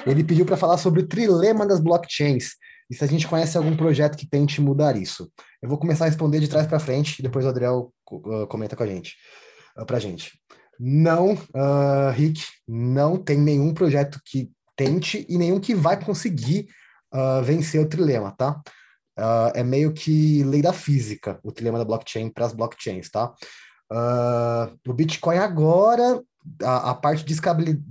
[0.05, 2.55] Ele pediu para falar sobre o trilema das blockchains
[2.89, 5.31] e se a gente conhece algum projeto que tente mudar isso.
[5.61, 8.75] Eu vou começar a responder de trás para frente e depois o Adriel uh, comenta
[8.75, 9.15] com a gente,
[9.77, 10.39] uh, pra gente.
[10.79, 16.67] Não, uh, Rick, não tem nenhum projeto que tente e nenhum que vai conseguir
[17.13, 18.61] uh, vencer o trilema, tá?
[19.19, 23.33] Uh, é meio que lei da física, o trilema da blockchain para as blockchains, tá?
[23.91, 26.23] Uh, o Bitcoin agora
[26.63, 27.33] a, a parte de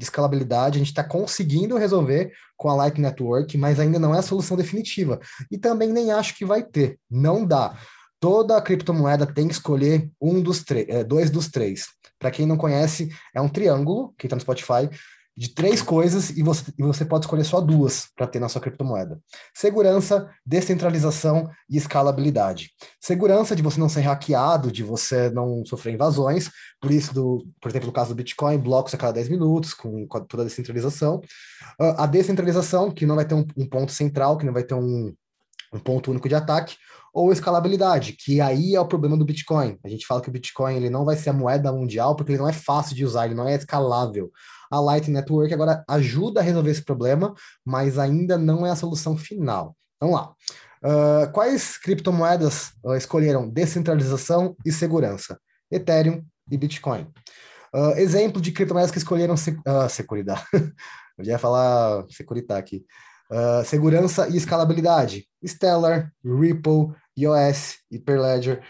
[0.01, 4.23] escalabilidade a gente está conseguindo resolver com a Lightning Network, mas ainda não é a
[4.23, 5.21] solução definitiva.
[5.51, 6.99] E também nem acho que vai ter.
[7.11, 7.77] Não dá.
[8.21, 11.87] Toda criptomoeda tem que escolher um dos três, é, dois dos três.
[12.19, 14.91] Para quem não conhece, é um triângulo, quem está no Spotify,
[15.39, 18.61] de três coisas e você, e você pode escolher só duas para ter na sua
[18.61, 19.21] criptomoeda:
[19.55, 22.73] segurança, descentralização e escalabilidade.
[23.01, 27.69] Segurança de você não ser hackeado, de você não sofrer invasões, por isso, do, por
[27.69, 31.19] exemplo, no caso do Bitcoin, blocos a cada 10 minutos, com, com toda a descentralização.
[31.81, 34.75] Uh, a descentralização, que não vai ter um, um ponto central, que não vai ter
[34.75, 35.15] um,
[35.73, 36.75] um ponto único de ataque,
[37.15, 39.79] ou escalabilidade, que aí é o problema do Bitcoin.
[39.85, 42.41] A gente fala que o Bitcoin ele não vai ser a moeda mundial porque ele
[42.41, 44.31] não é fácil de usar, ele não é escalável.
[44.71, 49.17] A Lightning Network agora ajuda a resolver esse problema, mas ainda não é a solução
[49.17, 49.77] final.
[50.01, 50.35] Vamos lá.
[50.83, 55.39] Uh, quais criptomoedas uh, escolheram descentralização e segurança?
[55.71, 57.09] Ethereum e Bitcoin.
[57.75, 60.45] Uh, exemplo de criptomoedas que escolheram se, uh, seguridade.
[61.19, 62.85] Eu já ia falar securitar aqui.
[63.67, 65.27] segurança e escalabilidade.
[65.45, 68.63] Stellar, Ripple, EOS, Hyperledger.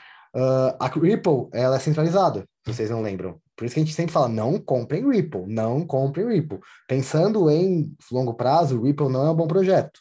[0.81, 3.41] a Ripple ela é centralizada, vocês não lembram.
[3.57, 6.61] Por isso que a gente sempre fala, não comprem Ripple, não comprem Ripple.
[6.87, 10.01] Pensando em longo prazo, Ripple não é um bom projeto.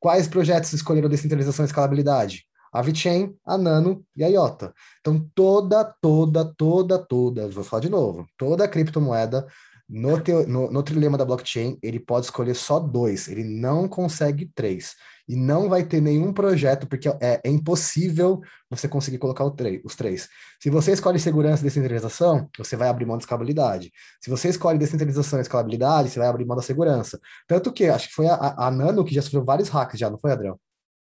[0.00, 2.44] Quais projetos escolheram descentralização e escalabilidade?
[2.72, 4.74] A VeChain, a Nano e a IOTA.
[5.00, 9.46] Então, toda, toda, toda, toda, vou falar de novo, toda criptomoeda
[9.88, 14.50] no, teo, no, no, trilema da blockchain, ele pode escolher só dois, ele não consegue
[14.54, 14.94] três.
[15.26, 20.28] E não vai ter nenhum projeto, porque é, é impossível você conseguir colocar os três.
[20.60, 23.92] Se você escolhe segurança e descentralização, você vai abrir mão da escalabilidade.
[24.22, 27.20] Se você escolhe descentralização e escalabilidade, você vai abrir mão da segurança.
[27.46, 30.18] Tanto que, acho que foi a, a Nano que já sofreu vários hacks já, não
[30.18, 30.58] foi, Adriel?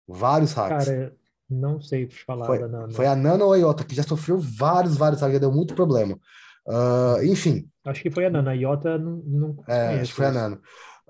[0.07, 0.87] Vários hacks.
[0.87, 1.15] Cara,
[1.51, 2.93] não sei falar foi, da Nano.
[2.93, 5.75] Foi a Nano ou a Iota que já sofreu vários, vários hacks, já deu muito
[5.75, 6.19] problema.
[6.69, 7.67] Uh, enfim.
[7.87, 9.23] Acho que foi a Nano, a Iota não.
[9.25, 10.61] não é, acho que foi a Nano.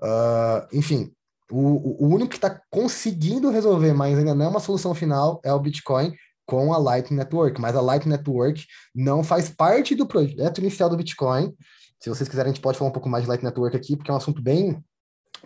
[0.01, 1.11] Uh, enfim,
[1.51, 5.51] o, o único que está conseguindo resolver, mas ainda não é uma solução final, é
[5.51, 7.59] o Bitcoin com a Lightning Network.
[7.59, 11.53] Mas a Lightning Network não faz parte do projeto inicial do Bitcoin.
[11.99, 14.09] Se vocês quiserem, a gente pode falar um pouco mais de Lightning Network aqui, porque
[14.09, 14.81] é um assunto bem,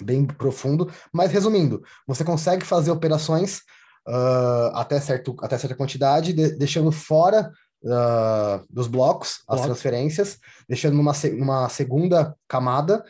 [0.01, 0.89] bem profundo.
[1.11, 3.61] Mas resumindo, você consegue fazer operações
[4.07, 7.51] uh, até, certo, até certa quantidade, de, deixando fora
[7.83, 13.03] uh, dos blocos, as transferências, deixando numa, numa segunda camada,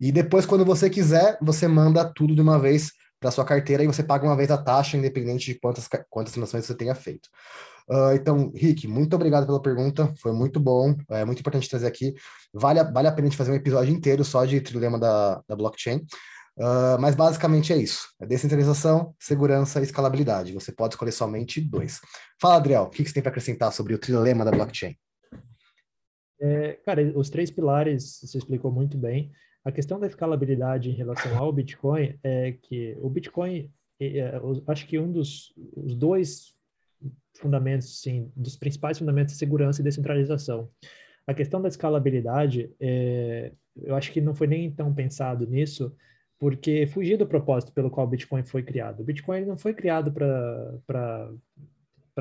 [0.00, 3.86] e depois, quando você quiser, você manda tudo de uma vez para sua carteira e
[3.86, 7.28] você paga uma vez a taxa, independente de quantas, quantas transações você tenha feito.
[7.88, 12.14] Uh, então, Rick, muito obrigado pela pergunta, foi muito bom, é muito importante trazer aqui.
[12.52, 15.56] Vale, vale a pena a gente fazer um episódio inteiro só de trilema da, da
[15.56, 16.04] blockchain.
[16.58, 20.54] Uh, mas basicamente é isso: é descentralização, segurança e escalabilidade.
[20.54, 22.00] Você pode escolher somente dois.
[22.40, 24.96] Fala, Adriel, o que você tem para acrescentar sobre o trilema da blockchain?
[26.40, 29.30] É, cara, os três pilares você explicou muito bem.
[29.64, 34.98] A questão da escalabilidade em relação ao Bitcoin é que o Bitcoin, é, acho que
[34.98, 36.54] um dos os dois
[37.34, 40.70] fundamentos, sim, dos principais fundamentos é segurança e descentralização.
[41.26, 45.94] A questão da escalabilidade, é, eu acho que não foi nem tão pensado nisso,
[46.38, 49.00] porque fugir do propósito pelo qual o Bitcoin foi criado.
[49.00, 51.32] O Bitcoin não foi criado para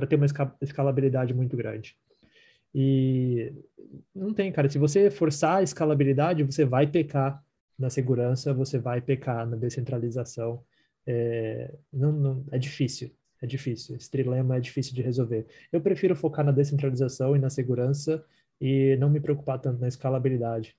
[0.07, 0.25] ter uma
[0.61, 1.97] escalabilidade muito grande.
[2.73, 3.53] E
[4.13, 4.69] não tem, cara.
[4.69, 7.43] Se você forçar a escalabilidade, você vai pecar
[7.77, 10.63] na segurança, você vai pecar na descentralização.
[11.07, 13.95] É, não, não, é difícil, é difícil.
[13.95, 15.45] Esse trilema é difícil de resolver.
[15.71, 18.25] Eu prefiro focar na descentralização e na segurança
[18.59, 20.75] e não me preocupar tanto na escalabilidade.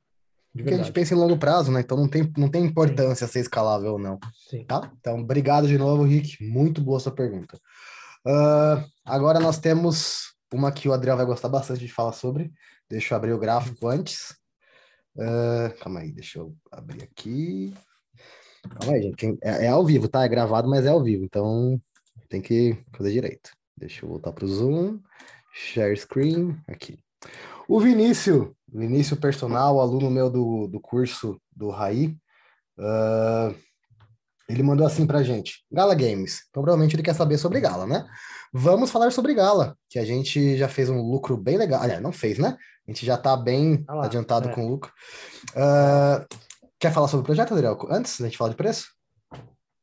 [0.56, 1.80] Porque a gente pensa em longo prazo, né?
[1.80, 3.32] Então não tem, não tem importância Sim.
[3.34, 4.18] ser escalável ou não.
[4.48, 4.64] Sim.
[4.64, 4.90] Tá?
[4.98, 6.42] Então, obrigado de novo, Rick.
[6.44, 7.58] Muito boa sua pergunta.
[8.26, 12.52] Uh, agora nós temos uma que o Adriel vai gostar bastante de falar sobre.
[12.88, 14.36] Deixa eu abrir o gráfico antes.
[15.16, 17.74] Uh, calma aí, deixa eu abrir aqui.
[18.78, 19.38] Calma aí, gente.
[19.42, 20.24] É, é, ao vivo, tá?
[20.24, 21.24] É gravado, mas é ao vivo.
[21.24, 21.80] Então
[22.28, 23.50] tem que fazer direito.
[23.76, 25.00] Deixa eu voltar para o Zoom.
[25.52, 26.56] Share screen.
[26.66, 26.98] Aqui.
[27.68, 32.16] O Vinícius, Vinícius Personal, aluno meu do, do curso do Raí,
[32.78, 33.54] uh,
[34.48, 36.42] ele mandou assim pra gente: Gala Games.
[36.48, 38.06] Então, provavelmente ele quer saber sobre Gala, né?
[38.52, 41.82] Vamos falar sobre Gala, que a gente já fez um lucro bem legal.
[41.82, 42.56] Aliás, não fez, né?
[42.86, 44.54] A gente já tá bem ah lá, adiantado é.
[44.54, 44.92] com o lucro.
[45.50, 46.24] Uh,
[46.78, 47.76] quer falar sobre o projeto, Adriel?
[47.90, 48.94] Antes da gente falar de preço?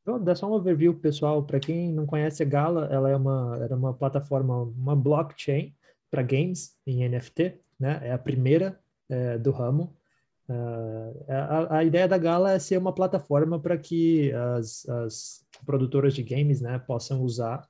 [0.06, 1.42] Vou dar só um overview, pessoal.
[1.42, 5.74] Para quem não conhece a Gala, ela é uma, era uma plataforma, uma blockchain
[6.10, 8.00] para games em NFT né?
[8.02, 9.96] É a primeira é, do ramo.
[10.46, 16.12] Uh, a, a, ideia da Gala é ser uma plataforma para que as, as, produtoras
[16.12, 17.66] de games né, possam usar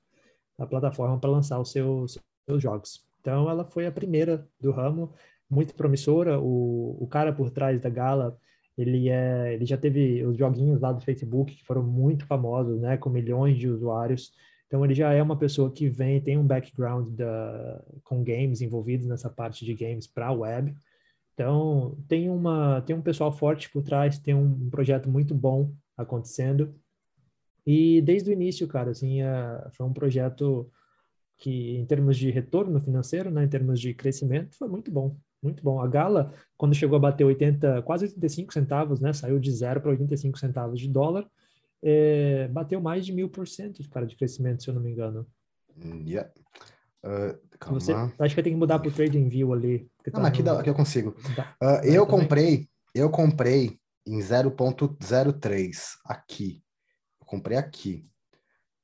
[0.58, 3.04] a plataforma para lançar os seus, seus, jogos.
[3.20, 5.12] Então, ela foi a primeira do ramo,
[5.48, 6.40] muito promissora.
[6.40, 8.36] O, o cara por trás da Gala,
[8.76, 12.96] ele, é, ele já teve os joguinhos lá do Facebook que foram muito famosos, né,
[12.96, 14.32] com milhões de usuários.
[14.66, 19.07] Então ele já é uma pessoa que vem, tem um background da, com games envolvidos
[19.07, 20.74] nessa parte de games para web.
[21.35, 26.74] Então tem uma tem um pessoal forte por trás, tem um, projeto muito bom acontecendo.
[27.66, 30.70] E desde o início, cara, assim, é, foi um projeto
[31.38, 35.62] que em termos de retorno financeiro, né, em termos de crescimento, foi muito bom, muito
[35.62, 35.81] bom.
[35.81, 39.90] A Gala, quando chegou a bater 80, quase 85 centavos, né, saiu de zero para
[39.90, 41.29] 85 centavos de dólar
[41.86, 45.26] é, bateu mais de mil por cento, cara, de crescimento, se eu não me engano.
[45.76, 46.32] Hum, yeah.
[47.04, 47.38] Uh,
[47.74, 49.86] Você, acho que tem que mudar para o Trading View ali.
[50.06, 50.46] Não, tá aqui, no...
[50.46, 51.14] dá, aqui eu consigo.
[51.62, 56.62] Uh, eu comprei, eu comprei em 0.03 aqui.
[57.20, 58.10] Eu comprei aqui.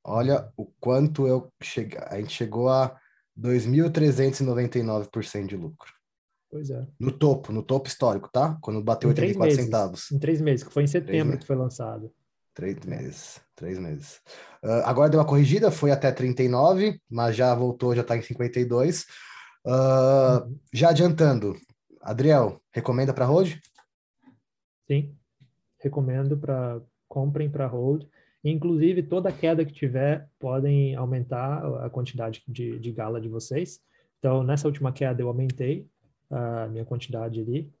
[0.03, 1.97] Olha o quanto eu cheguei.
[2.05, 2.95] A gente chegou a
[3.39, 5.91] 2.399% de lucro.
[6.51, 6.85] Pois é.
[6.99, 8.59] No topo, no topo histórico, tá?
[8.61, 10.11] Quando bateu em 84 meses, centavos.
[10.11, 12.13] Em três meses, que foi em setembro que foi lançado.
[12.53, 14.21] Três meses, três meses.
[14.63, 19.05] Uh, agora deu uma corrigida, foi até 39, mas já voltou, já está em 52.
[19.65, 20.59] Uh, uhum.
[20.73, 21.55] Já adiantando,
[22.01, 23.55] Adriel, recomenda para hold?
[24.87, 25.15] Sim,
[25.79, 28.05] recomendo para comprem para hold.
[28.43, 33.79] Inclusive, toda queda que tiver, podem aumentar a quantidade de, de gala de vocês.
[34.17, 35.87] Então, nessa última queda, eu aumentei
[36.29, 37.71] a minha quantidade ali.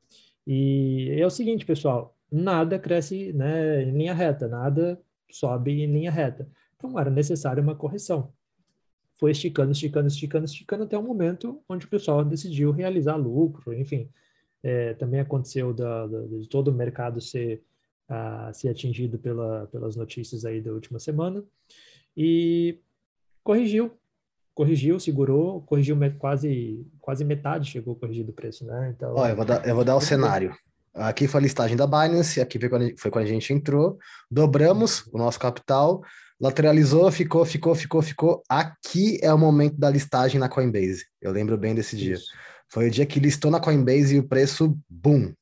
[0.45, 6.11] E é o seguinte, pessoal, nada cresce né, em linha reta, nada sobe em linha
[6.11, 6.47] reta.
[6.75, 8.33] Então, era necessária uma correção.
[9.15, 14.09] Foi esticando, esticando, esticando, esticando até o momento onde o pessoal decidiu realizar lucro, enfim.
[14.63, 17.63] É, também aconteceu da, da, de todo o mercado ser,
[18.53, 21.43] ser atingido pela, pelas notícias aí da última semana.
[22.15, 22.79] E
[23.43, 23.91] corrigiu,
[24.53, 28.93] corrigiu, segurou, corrigiu quase, quase metade, chegou a corrigir do preço, né?
[28.95, 30.55] Então, Ó, eu vou dar, eu vou dar o cenário.
[30.93, 32.59] Aqui foi a listagem da Binance, aqui
[32.97, 33.97] foi quando, a gente entrou,
[34.29, 36.01] dobramos o nosso capital,
[36.39, 38.43] lateralizou, ficou, ficou, ficou, ficou.
[38.49, 41.05] Aqui é o momento da listagem na Coinbase.
[41.21, 42.15] Eu lembro bem desse dia.
[42.15, 42.25] Isso.
[42.67, 45.33] Foi o dia que listou na Coinbase e o preço, boom.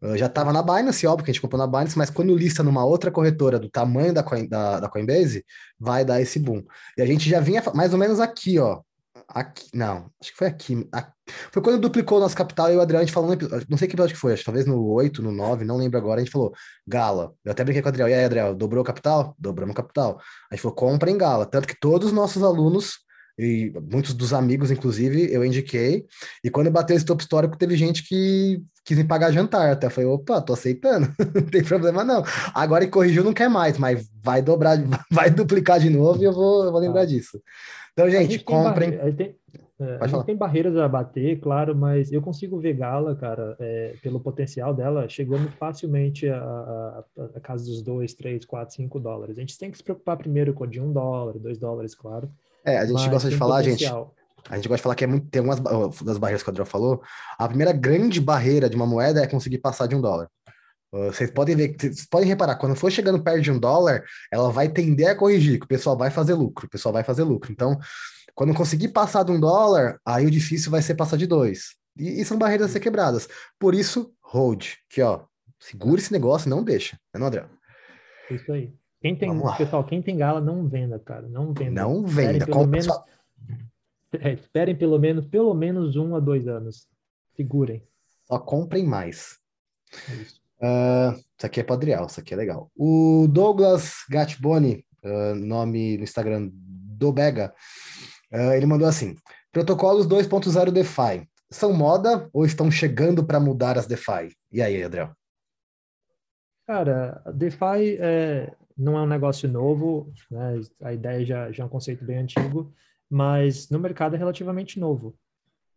[0.00, 2.62] Eu já estava na Binance, óbvio que a gente comprou na Binance, mas quando lista
[2.62, 5.44] numa outra corretora do tamanho da, Coin, da, da Coinbase,
[5.78, 6.62] vai dar esse boom.
[6.96, 8.80] E a gente já vinha mais ou menos aqui, ó,
[9.28, 10.88] Aqui, não, acho que foi aqui.
[10.92, 11.12] aqui.
[11.50, 13.36] Foi quando duplicou o nosso capital e o Adriano, a gente falou,
[13.68, 15.98] não sei que episódio que foi, acho que talvez no 8, no 9, não lembro
[15.98, 16.52] agora, a gente falou,
[16.86, 17.34] Gala.
[17.44, 19.34] Eu até brinquei com o Adriano, e aí, Adriano, dobrou o capital?
[19.38, 20.20] Dobramos o capital.
[20.50, 21.44] A gente falou, compra em Gala.
[21.44, 22.98] Tanto que todos os nossos alunos,
[23.38, 26.06] e muitos dos amigos, inclusive, eu indiquei.
[26.42, 29.70] E quando bateu esse topo histórico, teve gente que quis me pagar jantar.
[29.70, 32.24] Até falei, opa, tô aceitando, não tem problema não.
[32.54, 34.78] Agora que corrigiu, não quer mais, mas vai dobrar,
[35.10, 37.06] vai duplicar de novo e eu vou, eu vou lembrar ah.
[37.06, 37.38] disso.
[37.96, 38.90] Então, gente, gente comprem.
[38.98, 39.36] Tem, tem,
[39.80, 43.94] é, a gente tem barreiras a bater, claro, mas eu consigo ver Gala, cara, é,
[44.02, 47.04] pelo potencial dela, chegando facilmente a, a,
[47.36, 49.38] a, casa dos 2, 3, 4, 5 dólares.
[49.38, 51.94] A gente tem que se preocupar primeiro com a de 1 um dólar, 2 dólares,
[51.94, 52.30] claro.
[52.62, 54.14] É, a gente gosta de falar, potencial.
[54.14, 54.52] gente.
[54.52, 56.66] A gente gosta de falar que é muito, tem umas das barreiras que o Adriel
[56.66, 57.00] falou.
[57.38, 60.28] A primeira grande barreira de uma moeda é conseguir passar de um dólar.
[60.90, 64.68] Vocês podem ver, vocês podem reparar, quando for chegando perto de um dólar, ela vai
[64.68, 67.52] tender a corrigir, que o pessoal vai fazer lucro, o pessoal vai fazer lucro.
[67.52, 67.78] Então,
[68.34, 71.76] quando conseguir passar de um dólar, aí o difícil vai ser passar de dois.
[71.96, 73.28] E, e são barreiras a ser quebradas.
[73.58, 75.24] Por isso, hold, que ó,
[75.58, 77.46] segura esse negócio, não deixa, né, não, André?
[78.30, 78.72] Isso aí.
[79.00, 81.82] Quem tem, pessoal, quem tem gala, não venda, cara, não venda.
[81.82, 82.38] Não venda.
[82.38, 82.88] Esperem pelo, menos,
[84.20, 86.88] é, esperem pelo menos, pelo menos um a dois anos.
[87.36, 87.86] Segurem.
[88.24, 89.38] Só comprem mais.
[90.10, 90.45] É isso.
[90.60, 92.70] Uh, isso aqui é para Adriel, isso aqui é legal.
[92.76, 97.52] O Douglas Gatboni, uh, nome no Instagram do Bega,
[98.32, 99.14] uh, ele mandou assim:
[99.52, 104.34] protocolos 2.0 DeFi são moda ou estão chegando para mudar as DeFi?
[104.50, 105.10] E aí, Adriel?
[106.66, 110.60] Cara, DeFi é, não é um negócio novo, né?
[110.82, 112.74] a ideia já, já é um conceito bem antigo,
[113.08, 115.16] mas no mercado é relativamente novo.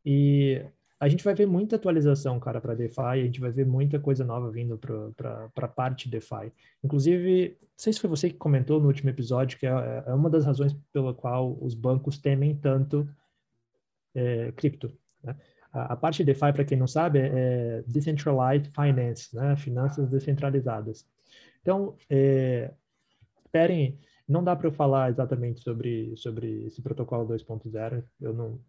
[0.03, 0.65] E
[0.99, 4.25] a gente vai ver muita atualização, cara, para DeFi, a gente vai ver muita coisa
[4.25, 6.51] nova vindo para a parte DeFi.
[6.83, 10.29] Inclusive, não sei se foi você que comentou no último episódio, que é, é uma
[10.29, 13.09] das razões pela qual os bancos temem tanto
[14.13, 14.91] é, cripto.
[15.23, 15.35] Né?
[15.71, 19.55] A, a, parte DeFi, para quem não sabe, é, Decentralized Finance, né?
[19.55, 21.07] finanças descentralizadas.
[21.61, 22.73] Então, é,
[23.45, 28.59] esperem, não dá para eu falar exatamente sobre, sobre esse protocolo 2.0, eu não,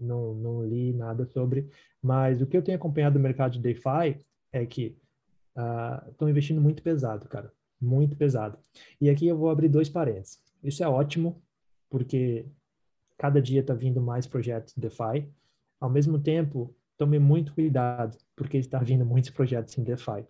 [0.00, 1.68] não, não li nada sobre,
[2.02, 4.18] mas o que eu tenho acompanhado no mercado de DeFi
[4.52, 4.96] é que
[6.10, 8.58] estão uh, investindo muito pesado, cara, muito pesado.
[9.00, 10.40] E aqui eu vou abrir dois parênteses.
[10.62, 11.42] Isso é ótimo,
[11.90, 12.46] porque
[13.18, 15.28] cada dia está vindo mais projetos DeFi.
[15.80, 20.24] Ao mesmo tempo, tome muito cuidado, porque está vindo muitos projetos em DeFi.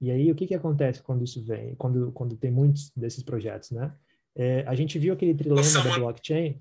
[0.00, 3.70] E aí, o que, que acontece quando isso vem, quando, quando tem muitos desses projetos,
[3.70, 3.92] né?
[4.34, 6.60] É, a gente viu aquele trilema da blockchain,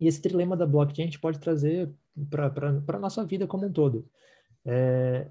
[0.00, 1.90] e esse trilema da blockchain a gente pode trazer
[2.30, 2.52] para
[2.88, 4.08] a nossa vida como um todo.
[4.64, 5.28] É,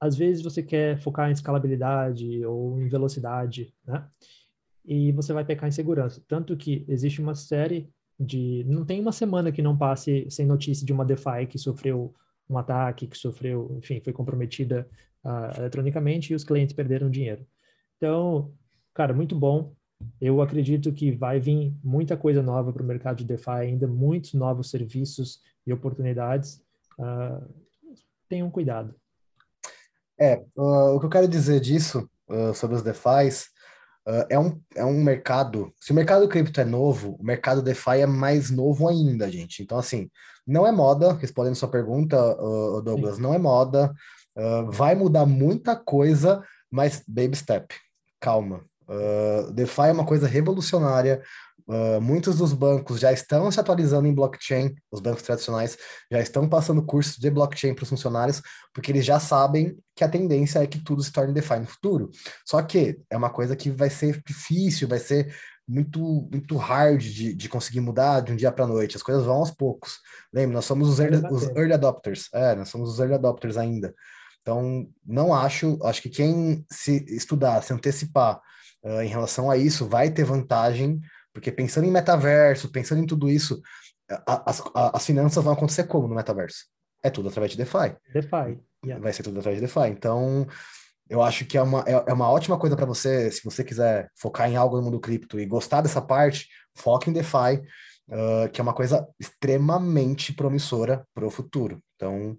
[0.00, 4.06] às vezes você quer focar em escalabilidade ou em velocidade, né?
[4.84, 6.22] E você vai pecar em segurança.
[6.28, 7.88] Tanto que existe uma série
[8.20, 8.64] de.
[8.66, 12.14] Não tem uma semana que não passe sem notícia de uma DeFi que sofreu
[12.48, 14.86] um ataque, que sofreu, enfim, foi comprometida
[15.24, 17.46] uh, eletronicamente e os clientes perderam dinheiro.
[17.96, 18.52] Então,
[18.92, 19.74] cara, muito bom.
[20.20, 24.34] Eu acredito que vai vir muita coisa nova para o mercado de DeFi ainda, muitos
[24.34, 26.62] novos serviços e oportunidades.
[26.98, 27.46] Uh,
[28.28, 28.94] tenham cuidado.
[30.18, 33.52] É, uh, o que eu quero dizer disso, uh, sobre os DeFis,
[34.06, 35.72] Uh, é, um, é um mercado.
[35.80, 39.62] Se o mercado cripto é novo, o mercado DeFi é mais novo ainda, gente.
[39.62, 40.10] Então, assim,
[40.46, 42.14] não é moda, respondendo sua pergunta,
[42.84, 43.22] Douglas, Sim.
[43.22, 43.90] não é moda.
[44.68, 47.74] Vai mudar muita coisa, mas baby step,
[48.20, 48.62] calma.
[48.88, 51.22] Uh, DeFi é uma coisa revolucionária.
[51.66, 55.78] Uh, muitos dos bancos já estão se atualizando em blockchain, os bancos tradicionais
[56.12, 58.42] já estão passando cursos de blockchain para os funcionários,
[58.74, 62.10] porque eles já sabem que a tendência é que tudo se torne DeFi no futuro.
[62.44, 65.34] Só que é uma coisa que vai ser difícil, vai ser
[65.66, 68.96] muito muito hard de, de conseguir mudar de um dia para a noite.
[68.96, 69.98] As coisas vão aos poucos.
[70.30, 72.28] Lembra, nós somos os early, os early adopters.
[72.34, 73.94] É, nós somos os early adopters ainda.
[74.42, 78.38] Então, não acho, acho que quem se estudar, se antecipar
[78.84, 81.00] uh, em relação a isso, vai ter vantagem,
[81.32, 83.60] porque pensando em metaverso, pensando em tudo isso,
[84.10, 86.66] a, as, a, as finanças vão acontecer como no metaverso?
[87.02, 87.96] É tudo através de DeFi.
[88.12, 88.60] DeFi.
[88.84, 89.02] Yeah.
[89.02, 89.88] Vai ser tudo através de DeFi.
[89.90, 90.46] Então,
[91.08, 94.10] eu acho que é uma, é, é uma ótima coisa para você, se você quiser
[94.16, 97.62] focar em algo no mundo cripto e gostar dessa parte, foque em DeFi,
[98.08, 101.78] uh, que é uma coisa extremamente promissora para o futuro.
[101.96, 102.38] Então,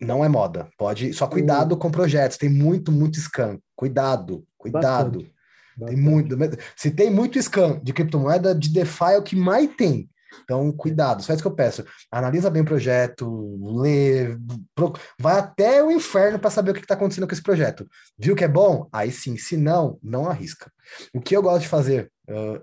[0.00, 0.68] não é moda.
[0.76, 2.36] Pode, só cuidado com projetos.
[2.36, 3.58] Tem muito, muito scam.
[3.76, 5.18] Cuidado, cuidado.
[5.18, 5.31] Bastante.
[5.78, 6.36] Tem muito.
[6.76, 10.08] Se tem muito scam de criptomoeda, de DeFi é o que mais tem.
[10.44, 11.84] Então, cuidado, só isso que eu peço.
[12.10, 14.36] Analisa bem o projeto, lê,
[14.74, 14.92] pro...
[15.18, 17.86] vai até o inferno para saber o que está acontecendo com esse projeto.
[18.18, 18.88] Viu que é bom?
[18.92, 20.72] Aí sim, se não, não arrisca.
[21.14, 22.10] O que eu gosto de fazer,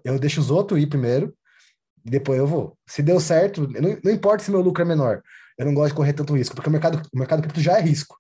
[0.04, 1.34] eu deixo os outros ir primeiro,
[2.06, 2.78] e depois eu vou.
[2.88, 5.22] Se deu certo, não, não importa se meu lucro é menor,
[5.58, 7.82] eu não gosto de correr tanto risco, porque o mercado, o mercado cripto já é
[7.82, 8.18] risco.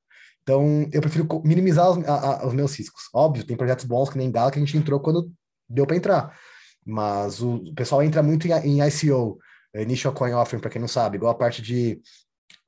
[0.49, 3.03] Então, eu prefiro minimizar os, a, a, os meus riscos.
[3.13, 5.31] Óbvio, tem projetos bons que nem Gala que a gente entrou quando
[5.69, 6.35] deu para entrar.
[6.83, 9.38] Mas o, o, pessoal entra muito em, em ICO,
[9.75, 12.01] Initial Coin Offering, para quem não sabe, igual a parte de,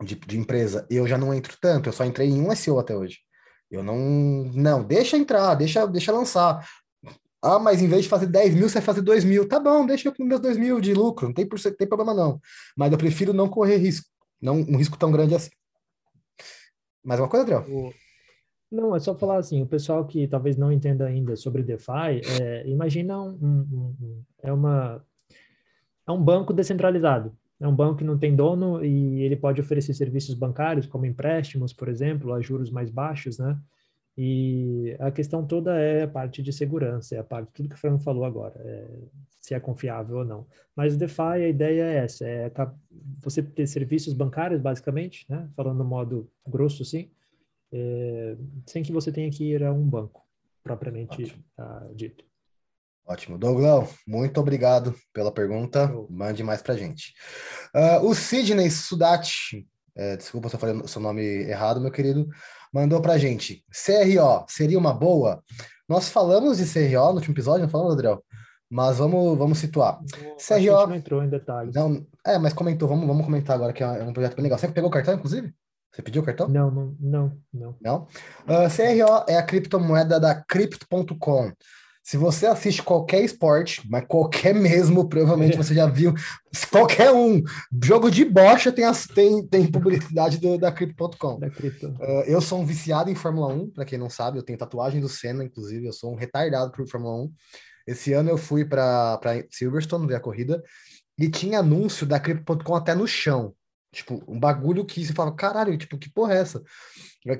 [0.03, 0.85] de, de, empresa.
[0.91, 3.17] Eu já não entro tanto, eu só entrei em um ICO até hoje.
[3.71, 3.97] Eu não.
[4.53, 6.63] Não, deixa entrar, deixa, deixa lançar.
[7.41, 9.47] Ah, mas em vez de fazer 10 mil, você vai fazer 2 mil.
[9.47, 12.39] Tá bom, deixa eu com meus 2 mil de lucro, não tem, tem problema não.
[12.77, 14.05] Mas eu prefiro não correr risco,
[14.39, 15.49] não um risco tão grande assim.
[17.03, 17.93] Mais uma coisa, Adriel?
[18.71, 22.67] Não, é só falar assim, o pessoal que talvez não entenda ainda sobre DeFi, é,
[22.67, 25.03] imagina um, um, um, é uma
[26.07, 27.35] é um banco descentralizado.
[27.59, 31.71] É um banco que não tem dono e ele pode oferecer serviços bancários, como empréstimos,
[31.73, 33.57] por exemplo, a juros mais baixos, né?
[34.17, 37.77] E a questão toda é a parte de segurança, é a parte tudo que o
[37.77, 38.87] Franco falou agora, é,
[39.39, 40.45] se é confiável ou não.
[40.75, 42.51] Mas o DeFi, a ideia é essa, é
[43.19, 45.49] você ter serviços bancários, basicamente, né?
[45.55, 47.09] falando no modo grosso, assim,
[47.71, 48.35] é,
[48.67, 50.21] sem que você tenha que ir a um banco,
[50.61, 51.23] propriamente
[51.57, 52.25] uh, dito.
[53.05, 53.37] Ótimo.
[53.37, 55.91] Douglas, muito obrigado pela pergunta.
[56.09, 57.13] Mande mais para gente.
[57.75, 62.29] Uh, o Sidney Sudati, é, desculpa se eu falei o seu nome errado, meu querido,
[62.71, 63.63] mandou para gente.
[63.69, 65.43] CRO seria uma boa?
[65.87, 68.23] Nós falamos de CRO no último episódio, não falamos, Adriel?
[68.69, 69.99] Mas vamos, vamos situar.
[70.37, 70.87] CRO.
[70.87, 71.75] não entrou em detalhes.
[71.75, 74.57] Não, é, mas comentou, vamos, vamos comentar agora, que é um projeto bem legal.
[74.57, 75.53] Você pegou o cartão, inclusive?
[75.91, 76.47] Você pediu o cartão?
[76.47, 77.37] Não, não, não.
[77.53, 77.75] Não?
[77.81, 78.07] não?
[78.43, 81.51] Uh, CRO é a criptomoeda da Crypto.com.
[82.03, 86.13] Se você assiste qualquer esporte, mas qualquer mesmo, provavelmente você já viu,
[86.69, 87.43] qualquer um,
[87.83, 91.35] jogo de bocha tem, as, tem, tem publicidade do, da Crypto.com.
[91.37, 94.99] Uh, eu sou um viciado em Fórmula 1, para quem não sabe, eu tenho tatuagem
[94.99, 97.33] do Senna, inclusive, eu sou um retardado por Fórmula 1.
[97.87, 100.61] Esse ano eu fui para Silverstone ver a corrida
[101.17, 103.53] e tinha anúncio da Crypto.com até no chão.
[103.93, 106.63] Tipo, um bagulho que você fala, caralho, tipo, que porra é essa?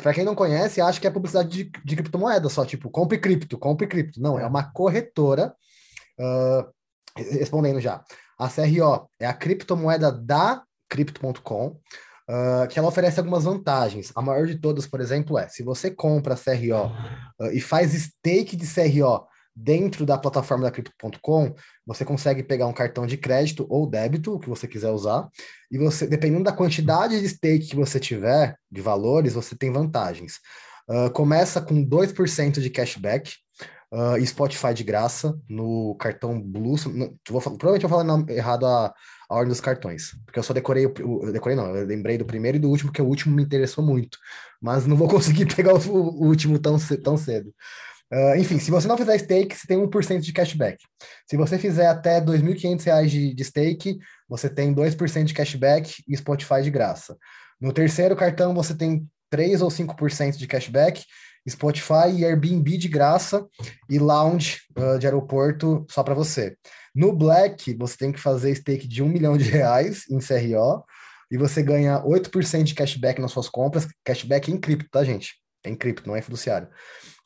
[0.01, 3.57] Pra quem não conhece, acha que é publicidade de, de criptomoeda só, tipo, compre cripto,
[3.57, 4.21] compre cripto.
[4.21, 5.53] Não, é, é uma corretora.
[6.19, 6.69] Uh,
[7.17, 8.03] respondendo já.
[8.37, 11.79] A CRO é a criptomoeda da Crypto.com, uh,
[12.27, 14.11] ah, que ela oferece algumas vantagens.
[14.15, 16.91] A maior de todas, por exemplo, é se você compra a CRO uh,
[17.39, 21.53] ah, e faz stake de CRO dentro da plataforma da Crypto.com,
[21.85, 25.27] você consegue pegar um cartão de crédito ou débito, o que você quiser usar,
[25.69, 30.39] e você, dependendo da quantidade de stake que você tiver, de valores, você tem vantagens.
[30.89, 33.33] Uh, começa com 2% de cashback,
[33.91, 36.75] uh, e Spotify de graça no cartão Blue.
[36.87, 38.93] No, vou, provavelmente eu vou falar errado a,
[39.29, 42.25] a ordem dos cartões, porque eu só decorei, o, eu decorei não, eu lembrei do
[42.25, 44.17] primeiro e do último, porque o último me interessou muito,
[44.61, 47.53] mas não vou conseguir pegar o, o último tão, tão cedo.
[48.11, 50.83] Uh, enfim, se você não fizer stake, você tem 1% de cashback.
[51.25, 53.97] Se você fizer até R$ 2.500 de, de stake,
[54.27, 57.15] você tem 2% de cashback e Spotify de graça.
[57.59, 61.05] No terceiro cartão, você tem 3 ou 5% de cashback,
[61.49, 63.47] Spotify e Airbnb de graça
[63.89, 66.55] e lounge uh, de aeroporto só para você.
[66.93, 70.83] No Black, você tem que fazer stake de 1 milhão de reais em CRO
[71.31, 73.87] e você ganha 8% de cashback nas suas compras.
[74.03, 75.35] Cashback em cripto, tá, gente?
[75.63, 76.67] É em cripto, não é fiduciário.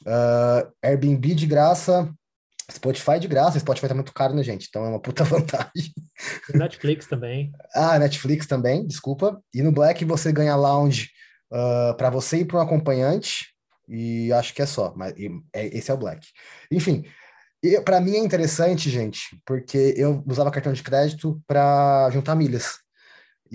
[0.02, 2.12] Uh, Airbnb de graça,
[2.72, 4.68] Spotify de graça, Spotify tá muito caro, né, gente?
[4.68, 5.94] Então é uma puta vantagem.
[6.54, 7.52] Netflix também.
[7.74, 9.40] ah, Netflix também, desculpa.
[9.54, 11.10] E no Black você ganha lounge
[11.52, 13.54] uh, ah, para você e para um acompanhante,
[13.88, 16.28] e acho que é só, mas e, é, esse é o Black.
[16.72, 17.04] Enfim,
[17.84, 22.85] para mim é interessante, gente, porque eu usava cartão de crédito para juntar milhas.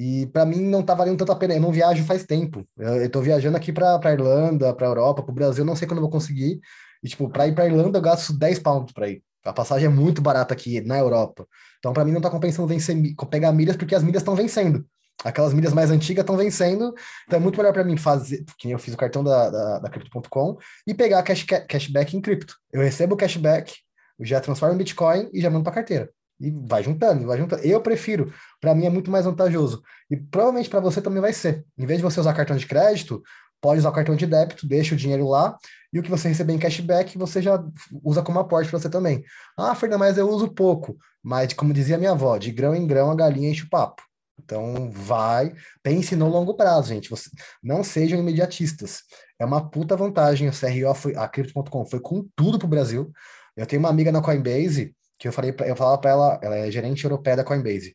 [0.02, 1.52] E para mim não tá valendo tanto a pena.
[1.52, 2.66] Eu não viajo faz tempo.
[2.78, 5.98] Eu, eu tô viajando aqui para Irlanda, para Europa, para o Brasil, não sei quando
[5.98, 6.58] eu vou conseguir.
[7.02, 9.22] E, tipo, para ir para Irlanda eu gasto 10 pounds para ir.
[9.44, 11.46] A passagem é muito barata aqui na Europa.
[11.78, 12.96] Então, para mim, não tá compensando vencer,
[13.30, 14.86] pegar milhas, porque as milhas estão vencendo.
[15.22, 16.94] Aquelas milhas mais antigas estão vencendo.
[17.26, 19.90] Então, é muito melhor para mim fazer, que eu fiz o cartão da, da, da
[19.90, 22.54] Crypto.com, e pegar cash, cashback em cripto.
[22.72, 23.74] Eu recebo o cashback,
[24.18, 26.10] já transformo em Bitcoin e já mando para carteira.
[26.40, 27.62] E vai juntando, vai juntando.
[27.62, 29.82] Eu prefiro, para mim é muito mais vantajoso.
[30.10, 31.64] E provavelmente para você também vai ser.
[31.76, 33.22] Em vez de você usar cartão de crédito,
[33.60, 35.56] pode usar o cartão de débito, deixa o dinheiro lá,
[35.92, 37.62] e o que você receber em cashback, você já
[38.02, 39.22] usa como aporte para você também.
[39.58, 40.96] Ah, Fernanda, mas eu uso pouco.
[41.22, 44.02] Mas, como dizia minha avó, de grão em grão a galinha enche o papo.
[44.42, 47.10] Então, vai, pense no longo prazo, gente.
[47.10, 47.28] Você,
[47.62, 49.02] não sejam imediatistas.
[49.38, 50.48] É uma puta vantagem.
[50.48, 53.12] O CRO foi, a Crypto.com foi com tudo pro Brasil.
[53.56, 56.70] Eu tenho uma amiga na Coinbase que eu falei, eu falava para ela, ela é
[56.70, 57.94] gerente europeia da Coinbase.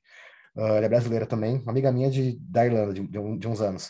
[0.56, 3.48] Uh, ela é brasileira também, uma amiga minha de, da Irlanda, de, de, um, de
[3.48, 3.88] uns anos.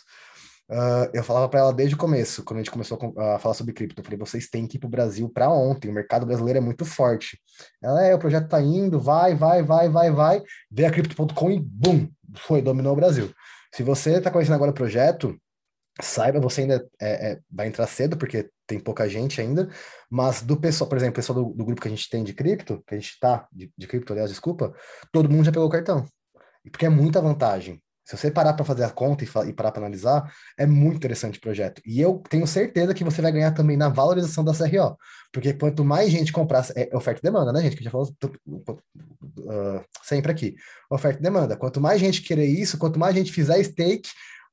[0.68, 3.74] Uh, eu falava para ela desde o começo, quando a gente começou a, falar sobre
[3.74, 6.58] cripto, eu falei, vocês têm que ir para o Brasil para ontem, o mercado brasileiro
[6.58, 7.38] é muito forte.
[7.80, 11.60] Ela, é, o projeto tá indo, vai, vai, vai, vai, vai, veio a Crypto.com e
[11.60, 12.08] bum,
[12.38, 13.30] foi, dominou o Brasil.
[13.72, 15.38] Se você está conhecendo agora o projeto,
[16.00, 19.68] saiba, você ainda é, é, vai entrar cedo, porque tem pouca gente ainda,
[20.10, 22.34] mas do pessoal, por exemplo, o pessoal do, do, grupo que a gente tem de
[22.34, 24.74] cripto, que a gente tá, de, de cripto, aliás, desculpa,
[25.12, 26.06] todo mundo já pegou o cartão.
[26.70, 27.80] Porque é muita vantagem.
[28.04, 31.38] Se você parar para fazer a conta e, e parar para analisar, é muito interessante
[31.38, 31.82] o projeto.
[31.84, 34.96] E eu tenho certeza que você vai ganhar também na valorização da CRO.
[35.32, 37.76] Porque quanto mais gente comprar, é oferta e demanda, né, gente?
[37.76, 38.08] Que já falou
[38.46, 40.54] uh, sempre aqui.
[40.88, 41.56] Oferta e demanda.
[41.56, 44.08] Quanto mais gente querer isso, quanto mais gente fizer stake,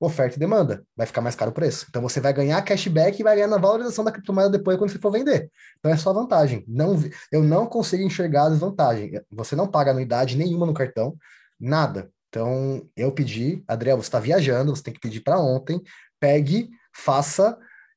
[0.06, 0.84] oferta e demanda.
[0.95, 1.86] Vai ficar mais caro o preço.
[1.89, 4.99] Então você vai ganhar cashback e vai ganhar na valorização da criptomoeda depois quando você
[4.99, 5.49] for vender.
[5.80, 6.64] Então é só vantagem.
[6.68, 7.01] Não,
[7.32, 9.22] eu não consigo enxergar a desvantagem.
[9.32, 11.16] Você não paga anuidade nenhuma no cartão,
[11.60, 12.10] nada.
[12.30, 15.80] Então, eu pedi, Adriel, você está viajando, você tem que pedir para ontem,
[16.20, 17.56] pegue, faça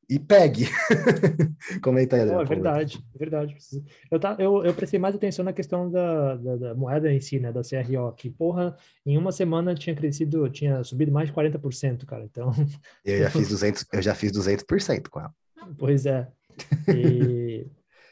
[0.08, 0.66] e pegue.
[1.82, 2.38] Comenta aí, Adriel.
[2.38, 3.56] Oh, é verdade, é verdade.
[4.10, 7.40] Eu, tá, eu, eu prestei mais atenção na questão da, da, da, moeda em si,
[7.40, 12.04] né, da CRO, que, porra, em uma semana tinha crescido, tinha subido mais de 40%,
[12.04, 12.52] cara, então...
[13.04, 15.34] Eu já fiz 200, eu já fiz 200% com ela.
[15.76, 16.28] Pois é.
[16.88, 17.66] E...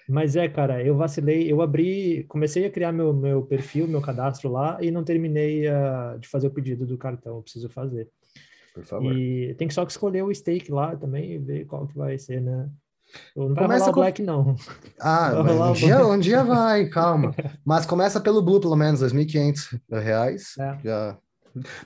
[0.08, 4.50] Mas é, cara, eu vacilei, eu abri, comecei a criar meu, meu perfil, meu cadastro
[4.50, 8.10] lá e não terminei uh, de fazer o pedido do cartão, eu preciso fazer.
[8.74, 9.16] Por favor.
[9.16, 12.18] E tem que só que escolher o stake lá também e ver qual que vai
[12.18, 12.68] ser, né?
[13.36, 14.00] Não vai começa rolar com...
[14.00, 14.56] o Black, não.
[15.00, 15.32] Ah,
[15.70, 17.32] um dia, um dia vai, calma.
[17.64, 20.54] Mas começa pelo Blue, pelo menos, 2.500 reais.
[20.58, 20.78] É.
[20.82, 21.18] Já...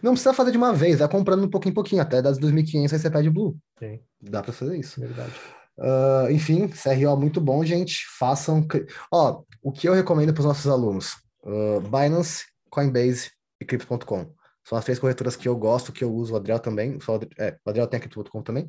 [0.02, 2.92] Não precisa fazer de uma vez, vai comprando um pouquinho em pouquinho, até das 2.500
[2.92, 3.54] aí você pede Blue.
[3.78, 4.00] Sim.
[4.22, 4.98] Dá para fazer isso.
[4.98, 5.32] Verdade.
[5.78, 8.04] Uh, enfim, CRO muito bom, gente.
[8.18, 8.66] Façam.
[9.12, 13.30] Ó, o que eu recomendo para os nossos alunos: uh, Binance, Coinbase
[13.60, 14.37] e Crypto.com.
[14.68, 16.34] São as três corretoras que eu gosto, que eu uso.
[16.34, 17.00] O Adriel também.
[17.00, 18.68] Só, é, o Adriel tem a Crypto.com também.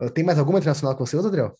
[0.00, 1.54] Uh, tem mais alguma internacional que você usa, Adriel?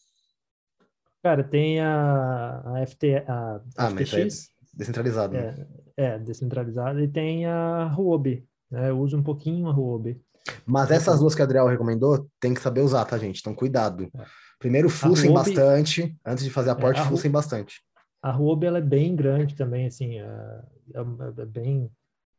[1.22, 4.16] Cara, tem a, a, FT, a ah, FTX.
[4.16, 5.34] É descentralizado.
[5.34, 5.66] Né?
[5.96, 7.00] É, é, descentralizado.
[7.00, 8.46] E tem a Huobi.
[8.70, 8.90] Né?
[8.90, 10.20] Eu uso um pouquinho a Huobi.
[10.64, 13.40] Mas essas duas que o Adriel recomendou, tem que saber usar, tá, gente?
[13.40, 14.08] Então, cuidado.
[14.16, 14.24] É.
[14.58, 17.82] Primeiro fussem Ruby, bastante, antes de fazer aporte, é, a fussem bastante.
[18.22, 20.24] A Ruby, ela é bem grande também, assim, é,
[20.94, 21.90] é, é, bem,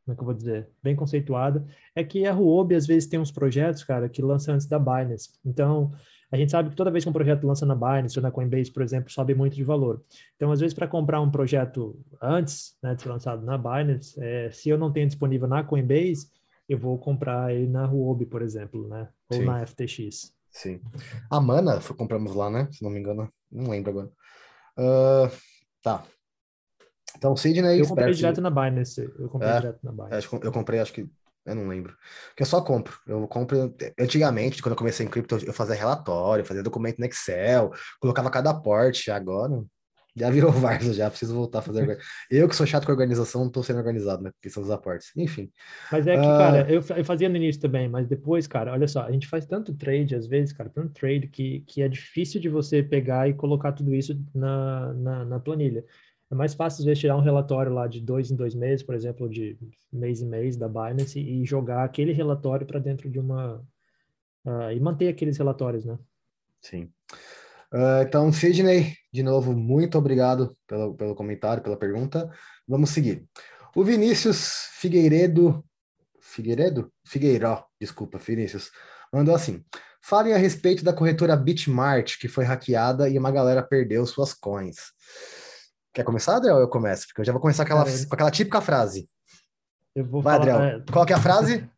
[0.08, 1.66] como é que eu vou dizer, bem conceituada.
[1.94, 5.30] É que a Ruby, às vezes, tem uns projetos, cara, que lançam antes da Binance.
[5.44, 5.92] Então,
[6.32, 8.72] a gente sabe que toda vez que um projeto lança na Binance ou na Coinbase,
[8.72, 10.02] por exemplo, sobe muito de valor.
[10.36, 14.50] Então, às vezes, para comprar um projeto antes né, de ser lançado na Binance, é,
[14.50, 16.30] se eu não tenho disponível na Coinbase,
[16.68, 19.08] eu vou comprar ele na Huobi, por exemplo, né?
[19.30, 19.44] Ou Sim.
[19.44, 20.34] na FTX.
[20.50, 20.80] Sim.
[21.30, 22.68] A Mana, foi, compramos lá, né?
[22.72, 23.30] Se não me engano.
[23.50, 24.10] Não lembro agora.
[24.78, 25.30] Uh,
[25.82, 26.04] tá.
[27.18, 27.80] Então, Sidney...
[27.80, 29.10] Eu comprei direto na Binance.
[29.18, 30.28] Eu comprei é, direto na Binance.
[30.42, 31.06] Eu comprei, acho que...
[31.44, 31.96] Eu não lembro.
[32.28, 32.96] Porque eu só compro.
[33.06, 33.74] Eu compro...
[33.98, 38.50] Antigamente, quando eu comecei em cripto, eu fazia relatório, fazia documento no Excel, colocava cada
[38.50, 39.10] aporte.
[39.10, 39.64] Agora,
[40.18, 41.98] já virou Varsa, já preciso voltar a fazer.
[42.30, 44.30] eu que sou chato com organização, não tô sendo organizado, né?
[44.32, 45.10] Porque são os aportes.
[45.16, 45.50] Enfim.
[45.92, 46.38] Mas é que, uh...
[46.38, 49.46] cara, eu, eu fazia no início também, mas depois, cara, olha só, a gente faz
[49.46, 53.34] tanto trade, às vezes, cara, tanto trade, que, que é difícil de você pegar e
[53.34, 55.84] colocar tudo isso na, na, na planilha.
[56.30, 58.94] É mais fácil, às vezes, tirar um relatório lá de dois em dois meses, por
[58.94, 59.58] exemplo, de
[59.92, 63.64] mês em mês da Binance e jogar aquele relatório para dentro de uma.
[64.44, 65.98] Uh, e manter aqueles relatórios, né?
[66.60, 66.90] Sim.
[67.72, 72.30] Uh, então, Sidney, de novo, muito obrigado pelo, pelo comentário, pela pergunta.
[72.66, 73.26] Vamos seguir.
[73.74, 75.64] O Vinícius Figueiredo,
[76.20, 76.92] Figueiredo?
[77.04, 78.70] Figueiró, desculpa, Vinícius,
[79.12, 79.64] mandou assim.
[80.02, 84.76] Falem a respeito da corretora Bitmart, que foi hackeada e uma galera perdeu suas coins.
[85.98, 86.58] Quer começar, Adriel?
[86.58, 89.10] Eu começo, porque eu já vou começar aquela, com aquela típica frase.
[89.96, 90.84] Eu vou Vai, falar, Adriel.
[90.92, 91.68] Qual é a frase?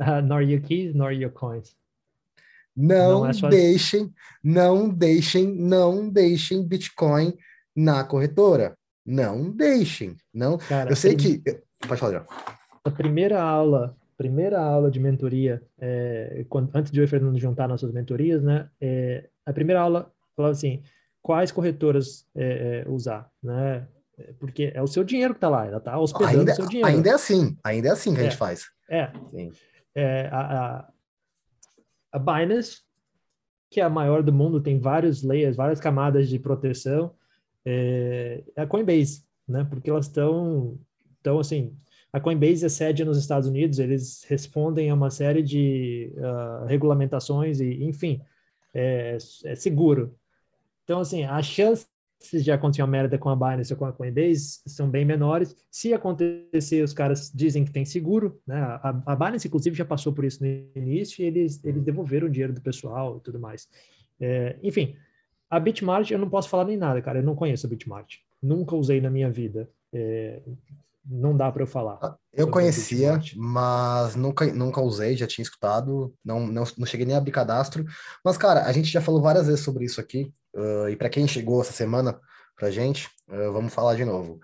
[0.00, 1.76] Uh, nor your keys, nor your coins.
[2.74, 4.10] Não, não é deixem,
[4.42, 7.36] não deixem, não deixem Bitcoin
[7.76, 8.74] na corretora.
[9.04, 10.16] Não deixem.
[10.32, 10.56] Não.
[10.56, 11.38] Cara, eu sei prim...
[11.38, 11.62] que.
[11.86, 12.26] Pode falar, Adriel.
[12.84, 17.38] A primeira aula primeira aula de mentoria, é, quando, antes de eu e o Fernando
[17.38, 18.70] juntar nossas mentorias, né?
[18.80, 20.82] É, a primeira aula falava assim,
[21.26, 23.84] quais corretoras é, é usar, né?
[24.38, 26.88] Porque é o seu dinheiro que está lá, ela está hospedando ainda, o seu dinheiro.
[26.88, 28.70] Ainda é assim, ainda é assim que a gente é, faz.
[28.88, 29.10] É.
[29.92, 30.88] é a, a,
[32.12, 32.78] a Binance,
[33.68, 37.12] que é a maior do mundo, tem vários layers, várias camadas de proteção,
[37.64, 39.66] é, a Coinbase, né?
[39.68, 40.78] Porque elas estão,
[41.20, 41.76] então assim,
[42.12, 47.58] a Coinbase é sede nos Estados Unidos, eles respondem a uma série de uh, regulamentações
[47.58, 48.22] e, enfim,
[48.72, 50.14] é, é, seguro.
[50.86, 51.88] Então, assim, as chances
[52.32, 55.54] de acontecer uma merda com a Binance ou com a Coinbase são bem menores.
[55.68, 58.56] Se acontecer, os caras dizem que tem seguro, né?
[58.56, 60.48] A, a Binance, inclusive, já passou por isso no
[60.80, 63.68] início e eles, eles devolveram o dinheiro do pessoal e tudo mais.
[64.20, 64.94] É, enfim,
[65.50, 67.18] a Bitmart eu não posso falar nem nada, cara.
[67.18, 68.18] Eu não conheço a Bitmart.
[68.40, 69.68] Nunca usei na minha vida.
[69.92, 70.40] É,
[71.08, 71.98] não dá para eu falar.
[72.02, 77.14] Ah, eu conhecia, mas nunca, nunca usei, já tinha escutado, não, não, não cheguei nem
[77.14, 77.84] a abrir cadastro.
[78.24, 81.26] Mas, cara, a gente já falou várias vezes sobre isso aqui, uh, e para quem
[81.28, 82.18] chegou essa semana
[82.56, 84.40] pra gente, uh, vamos falar de novo.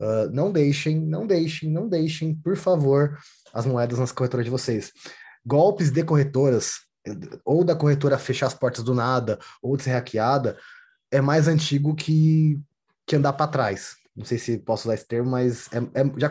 [0.00, 3.16] Uh, não deixem, não deixem, não deixem, por favor,
[3.52, 4.92] as moedas nas corretoras de vocês.
[5.46, 6.80] Golpes de corretoras,
[7.44, 10.58] ou da corretora fechar as portas do nada, ou de ser hackeada,
[11.10, 12.58] é mais antigo que,
[13.06, 16.30] que andar para trás não sei se posso usar esse termo, mas é, é, já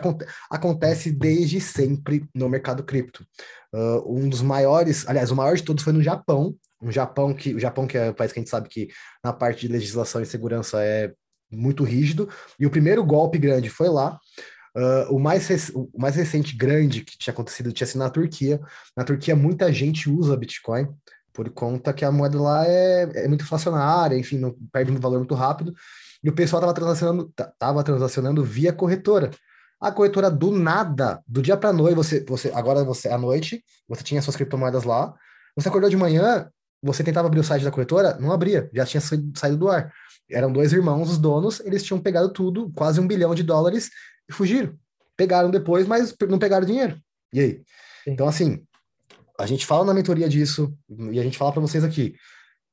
[0.50, 3.24] acontece desde sempre no mercado cripto.
[3.72, 7.54] Uh, um dos maiores, aliás, o maior de todos foi no Japão, um Japão que
[7.54, 8.88] o Japão que é o país que a gente sabe que
[9.22, 11.12] na parte de legislação e segurança é
[11.50, 12.28] muito rígido,
[12.58, 14.18] e o primeiro golpe grande foi lá.
[14.76, 18.60] Uh, o, mais o mais recente grande que tinha acontecido tinha sido na Turquia.
[18.96, 20.88] Na Turquia, muita gente usa Bitcoin
[21.32, 25.18] por conta que a moeda lá é, é muito inflacionária, enfim, não perde um valor
[25.18, 25.74] muito rápido.
[26.22, 29.30] E o pessoal estava transacionando, tava transacionando via corretora.
[29.80, 34.02] A corretora do nada, do dia para noite, você, você agora você à noite, você
[34.02, 35.14] tinha suas criptomoedas lá.
[35.56, 36.50] Você acordou de manhã,
[36.82, 39.92] você tentava abrir o site da corretora, não abria, já tinha saído do ar.
[40.30, 43.90] Eram dois irmãos, os donos, eles tinham pegado tudo, quase um bilhão de dólares,
[44.28, 44.74] e fugiram.
[45.16, 46.98] Pegaram depois, mas não pegaram dinheiro.
[47.32, 47.52] E aí?
[48.04, 48.10] Sim.
[48.12, 48.62] Então, assim,
[49.38, 52.14] a gente fala na mentoria disso, e a gente fala para vocês aqui.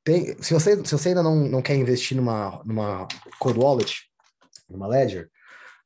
[0.08, 3.06] Tem, se, você, se você ainda não, não quer investir numa, numa
[3.40, 4.04] Cold Wallet,
[4.70, 5.30] numa Ledger,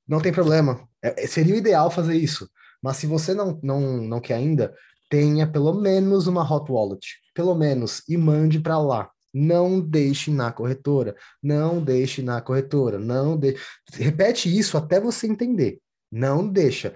[0.08, 0.88] não tem problema.
[1.04, 2.48] É, é, seria o ideal fazer isso.
[2.84, 4.76] Mas se você não, não, não quer ainda,
[5.10, 7.04] tenha pelo menos uma Hot Wallet.
[7.34, 8.04] Pelo menos.
[8.08, 9.10] E mande para lá.
[9.34, 11.16] Não deixe na corretora.
[11.42, 13.00] Não deixe na corretora.
[13.00, 13.58] Não de...
[13.92, 15.80] Repete isso até você entender.
[16.12, 16.94] Não deixa.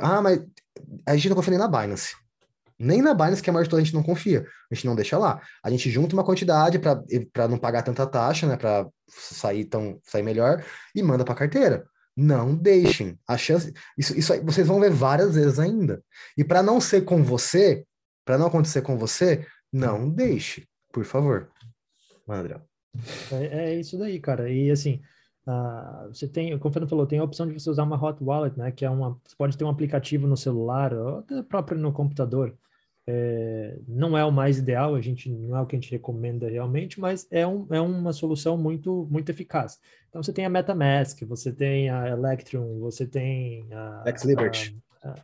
[0.00, 0.44] Ah, mas
[1.04, 2.14] a gente não confia nem na Binance.
[2.78, 4.46] Nem na Binance, que é a maior de todas, a gente não confia.
[4.70, 5.40] A gente não deixa lá.
[5.62, 8.56] A gente junta uma quantidade para não pagar tanta taxa, né?
[8.56, 10.64] Para sair tão sair melhor
[10.94, 11.86] e manda para carteira.
[12.16, 13.18] Não deixem.
[13.26, 13.72] A chance.
[13.96, 16.02] Isso, isso aí, vocês vão ver várias vezes ainda.
[16.36, 17.84] E para não ser com você,
[18.24, 21.50] para não acontecer com você, não deixe, por favor.
[22.28, 22.60] André.
[23.32, 24.50] É, é isso daí, cara.
[24.50, 25.00] E assim,
[25.48, 28.22] Uh, você tem, como o Fernando falou, tem a opção de você usar uma hot
[28.22, 28.70] wallet, né?
[28.70, 32.54] Que é uma, você pode ter um aplicativo no celular ou até próprio no computador.
[33.10, 36.46] É, não é o mais ideal, a gente não é o que a gente recomenda
[36.46, 39.80] realmente, mas é, um, é uma solução muito muito eficaz.
[40.10, 44.78] Então você tem a MetaMask, você tem a Electrum, você tem a, Jax Liberty.
[45.02, 45.14] A,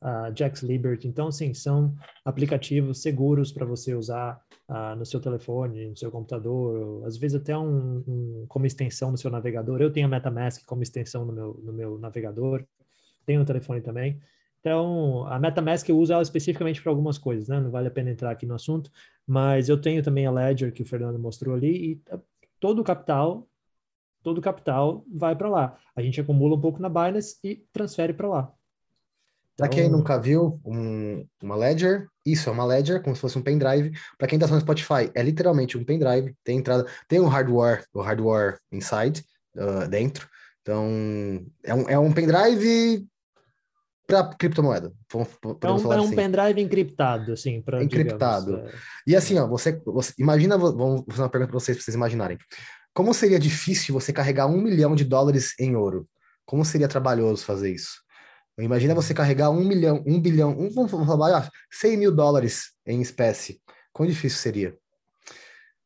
[0.00, 1.08] a, a Jax Liberty.
[1.08, 7.06] Então, sim, são aplicativos seguros para você usar uh, no seu telefone, no seu computador,
[7.06, 9.82] às vezes até um, um, como extensão no seu navegador.
[9.82, 12.64] Eu tenho a MetaMask como extensão no meu, no meu navegador,
[13.26, 14.18] tenho o telefone também.
[14.60, 17.60] Então, a MetaMask eu uso ela especificamente para algumas coisas, né?
[17.60, 18.90] Não vale a pena entrar aqui no assunto,
[19.26, 22.02] mas eu tenho também a Ledger que o Fernando mostrou ali e
[22.58, 23.48] todo o capital,
[24.22, 25.78] todo o capital vai para lá.
[25.94, 28.52] A gente acumula um pouco na Binance e transfere para lá.
[29.56, 33.38] Para quem então nunca viu um, uma Ledger, isso é uma Ledger, como se fosse
[33.38, 33.92] um pendrive.
[34.18, 36.34] Para quem está no Spotify, é literalmente um pendrive.
[36.44, 39.24] Tem entrada, tem um hardware, o hardware inside
[39.56, 40.28] uh, dentro.
[40.60, 43.06] Então é um, é um pendrive
[44.06, 44.92] para criptomoeda.
[45.12, 46.14] É um, é um assim.
[46.14, 48.56] pendrive encriptado, assim, para encriptado.
[48.56, 48.78] Digamos, é...
[49.06, 52.38] E assim, ó, você, você imagina, vamos fazer uma pergunta para vocês, para vocês imaginarem.
[52.94, 56.08] Como seria difícil você carregar um milhão de dólares em ouro?
[56.44, 58.00] Como seria trabalhoso fazer isso?
[58.58, 63.60] Imagina você carregar um milhão, um bilhão, um, vamos falar, 100 mil dólares em espécie.
[63.92, 64.74] Quão difícil seria?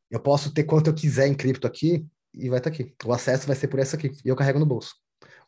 [0.09, 2.95] Eu posso ter quanto eu quiser em cripto aqui e vai estar tá aqui.
[3.05, 4.13] O acesso vai ser por essa aqui.
[4.25, 4.95] E eu carrego no bolso.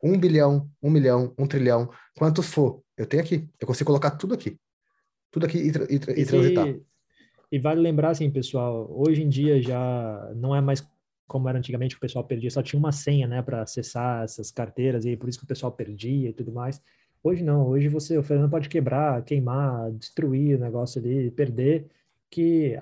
[0.03, 3.49] Um bilhão, um milhão, um trilhão, quanto for, eu tenho aqui.
[3.61, 4.59] Eu consigo colocar tudo aqui.
[5.31, 6.75] Tudo aqui e, e, e, e transitar.
[7.51, 10.85] E vale lembrar, assim, pessoal, hoje em dia já não é mais
[11.33, 14.51] como era antigamente, que o pessoal perdia, só tinha uma senha, né, para acessar essas
[14.51, 16.79] carteiras, e por isso que o pessoal perdia e tudo mais.
[17.23, 21.87] Hoje não, hoje você, o Fernando pode quebrar, queimar, destruir o negócio ali, perder,
[22.29, 22.77] que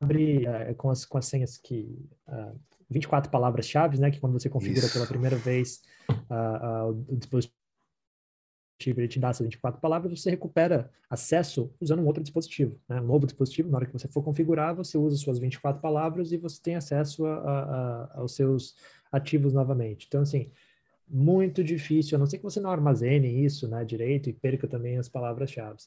[0.00, 1.98] abre é, com, as, com as senhas que.
[2.26, 2.54] Uh, ah,
[2.90, 4.92] 24 palavras-chave, né, que quando você configura isso.
[4.92, 5.82] pela primeira vez
[6.30, 7.56] uh, uh, o dispositivo
[8.88, 13.00] ele te dá essas 24 palavras, você recupera acesso usando um outro dispositivo, né?
[13.00, 13.70] um novo dispositivo.
[13.70, 17.24] Na hora que você for configurar, você usa suas 24 palavras e você tem acesso
[17.24, 18.76] a, a, a, aos seus
[19.10, 20.06] ativos novamente.
[20.06, 20.50] Então, assim,
[21.08, 24.98] muito difícil, a não ser que você não armazene isso né, direito e perca também
[24.98, 25.78] as palavras-chave.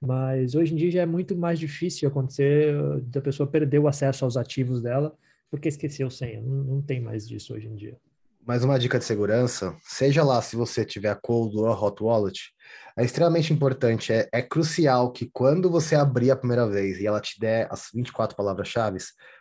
[0.00, 2.74] Mas hoje em dia já é muito mais difícil acontecer
[3.04, 5.16] da pessoa perder o acesso aos ativos dela
[5.54, 6.42] porque esqueceu senha.
[6.42, 7.96] Não, não tem mais disso hoje em dia.
[8.44, 12.52] Mais uma dica de segurança, seja lá se você tiver Cold ou Hot Wallet,
[12.98, 17.20] é extremamente importante, é, é crucial que quando você abrir a primeira vez e ela
[17.20, 18.98] te der as 24 palavras-chave,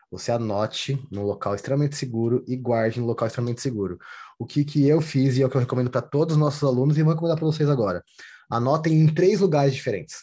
[0.09, 3.97] você anote no local extremamente seguro e guarde no local extremamente seguro.
[4.39, 6.63] O que, que eu fiz e é o que eu recomendo para todos os nossos
[6.63, 8.03] alunos e vou recomendar para vocês agora.
[8.49, 10.17] Anotem em três lugares diferentes.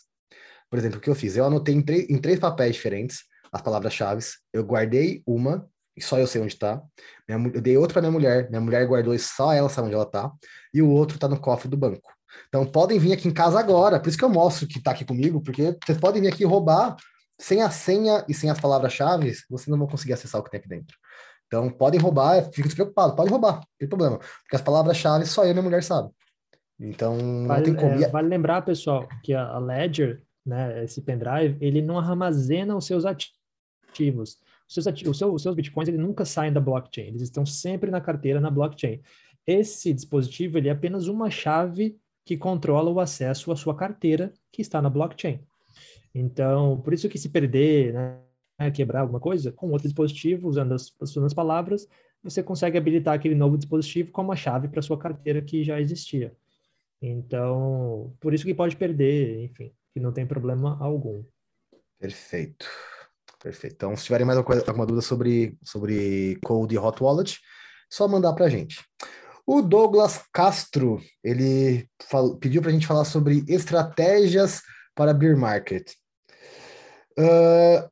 [0.70, 1.36] Por exemplo, o que eu fiz?
[1.36, 4.22] Eu anotei em, em três papéis diferentes as palavras-chave,
[4.52, 6.82] eu guardei uma e só eu sei onde está.
[7.28, 10.04] Eu dei outro para minha mulher, minha mulher guardou e só ela sabe onde ela
[10.04, 10.30] está.
[10.72, 12.10] E o outro está no cofre do banco.
[12.48, 15.04] Então podem vir aqui em casa agora, por isso que eu mostro que está aqui
[15.04, 16.96] comigo, porque vocês podem vir aqui roubar
[17.38, 20.60] sem a senha e sem as palavras-chave, vocês não vão conseguir acessar o que tem
[20.60, 20.96] aqui dentro.
[21.46, 25.50] Então podem roubar, fico despreocupado, pode roubar, não tem problema, porque as palavras-chave só eu
[25.50, 26.12] e minha mulher sabem.
[26.78, 28.04] Então vale, não tem como.
[28.04, 33.04] É, vale lembrar, pessoal, que a Ledger, né, esse pendrive, ele não armazena os seus
[33.04, 34.38] ativos
[34.74, 38.00] seus, os, seus, os seus bitcoins eles nunca saem da blockchain, eles estão sempre na
[38.00, 39.00] carteira na blockchain.
[39.46, 44.62] Esse dispositivo ele é apenas uma chave que controla o acesso à sua carteira que
[44.62, 45.40] está na blockchain.
[46.14, 50.94] Então, por isso que se perder, né, quebrar alguma coisa, com outro dispositivo, usando as,
[51.00, 51.88] as suas palavras,
[52.22, 56.36] você consegue habilitar aquele novo dispositivo com uma chave para sua carteira que já existia.
[57.00, 61.24] Então, por isso que pode perder, enfim, que não tem problema algum.
[61.98, 62.66] Perfeito.
[63.42, 63.74] Perfeito.
[63.74, 67.38] Então, se tiverem mais alguma, alguma dúvida sobre, sobre Code e Hot Wallet,
[67.90, 68.84] só mandar para a gente.
[69.46, 74.62] O Douglas Castro, ele fal, pediu para a gente falar sobre estratégias
[74.94, 75.90] para beer market.
[77.18, 77.88] Uh,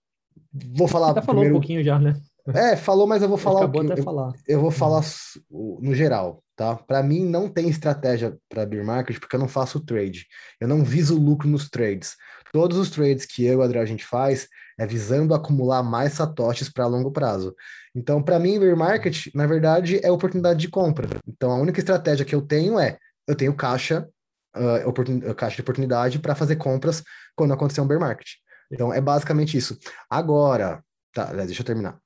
[0.77, 1.15] vou falar.
[1.15, 2.15] Você falou um pouquinho já, né?
[2.55, 3.61] É, falou, mas eu vou falar.
[3.61, 4.33] Acabou até eu, falar.
[4.47, 5.03] Eu vou falar
[5.51, 6.77] no geral, tá?
[6.77, 10.27] Para mim não tem estratégia para beer market porque eu não faço trade.
[10.61, 12.17] Eu não viso lucro nos trades.
[12.53, 16.12] Todos os trades que eu e o Adriano a gente faz é visando acumular mais
[16.12, 17.55] satoshis para longo prazo.
[17.95, 21.09] Então, para mim, bear market, na verdade, é oportunidade de compra.
[21.26, 24.09] Então, a única estratégia que eu tenho é, eu tenho caixa,
[24.57, 27.03] uh, caixa de oportunidade para fazer compras
[27.35, 28.29] quando acontecer um bear market.
[28.70, 29.76] Então, é basicamente isso.
[30.09, 31.99] Agora, tá, deixa eu terminar.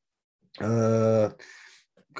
[0.59, 1.35] Uh,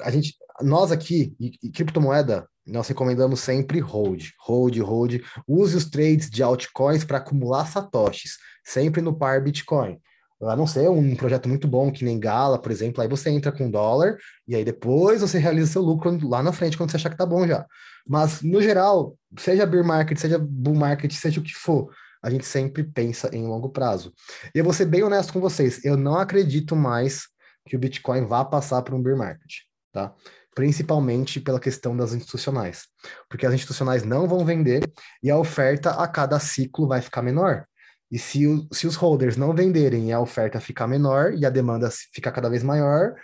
[0.03, 5.15] a gente, nós aqui, e, e criptomoeda, nós recomendamos sempre hold, hold, hold.
[5.47, 9.99] Use os trades de altcoins para acumular satoshis, sempre no par Bitcoin
[10.47, 13.51] a não ser um projeto muito bom, que nem Gala, por exemplo, aí você entra
[13.51, 14.17] com dólar
[14.47, 17.25] e aí depois você realiza seu lucro lá na frente quando você achar que tá
[17.25, 17.65] bom já.
[18.07, 21.89] Mas, no geral, seja bear market, seja bull market, seja o que for,
[22.21, 24.13] a gente sempre pensa em longo prazo.
[24.53, 27.27] E eu vou ser bem honesto com vocês, eu não acredito mais
[27.67, 29.51] que o Bitcoin vá passar por um bear market,
[29.91, 30.13] tá?
[30.55, 32.87] Principalmente pela questão das institucionais.
[33.29, 34.83] Porque as institucionais não vão vender
[35.21, 37.65] e a oferta a cada ciclo vai ficar menor.
[38.13, 41.49] E se, o, se os holders não venderem e a oferta ficar menor e a
[41.49, 43.15] demanda ficar cada vez maior,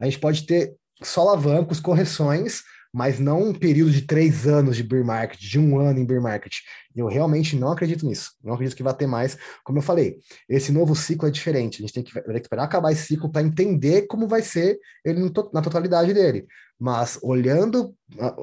[0.00, 0.72] a gente pode ter
[1.02, 2.62] só alavancos, correções,
[2.94, 6.22] mas não um período de três anos de bear market, de um ano em bear
[6.22, 6.58] market.
[6.94, 8.34] Eu realmente não acredito nisso.
[8.40, 9.36] Não acredito que vai ter mais.
[9.64, 10.18] Como eu falei,
[10.48, 11.78] esse novo ciclo é diferente.
[11.78, 14.78] A gente tem que, tem que esperar acabar esse ciclo para entender como vai ser
[15.04, 16.46] ele na totalidade dele.
[16.78, 17.94] Mas olhando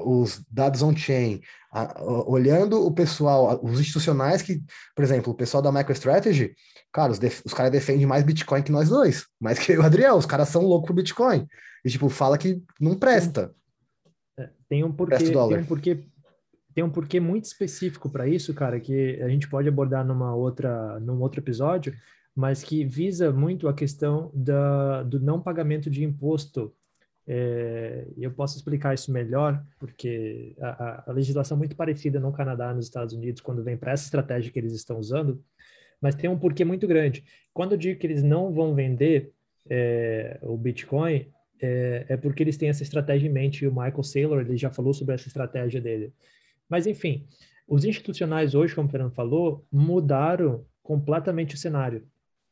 [0.04, 1.40] os dados on-chain,
[2.26, 4.60] olhando o pessoal, os institucionais que,
[4.94, 6.54] por exemplo, o pessoal da MicroStrategy,
[6.92, 10.26] cara, os, os caras defendem mais Bitcoin que nós dois, mais que o Adriel, os
[10.26, 11.46] caras são loucos pro Bitcoin.
[11.84, 13.54] E, tipo, fala que não presta.
[14.38, 16.04] É, tem um porquê, tem um porquê
[16.74, 20.98] tem um porquê muito específico para isso, cara, que a gente pode abordar numa outra,
[20.98, 21.94] num outro episódio,
[22.34, 26.74] mas que visa muito a questão da, do não pagamento de imposto.
[27.26, 32.70] É, eu posso explicar isso melhor, porque a, a, legislação é muito parecida no Canadá
[32.70, 35.42] e nos Estados Unidos, quando vem para essa estratégia que eles estão usando,
[36.00, 37.24] mas tem um porquê muito grande.
[37.52, 39.32] Quando eu digo que eles não vão vender
[39.70, 41.26] é, o Bitcoin,
[41.60, 44.70] é, é, porque eles têm essa estratégia em mente, e o Michael Saylor ele já
[44.70, 46.12] falou sobre essa estratégia dele.
[46.68, 47.26] Mas, enfim,
[47.66, 52.06] os institucionais hoje, como o Fernando falou, mudaram completamente o cenário.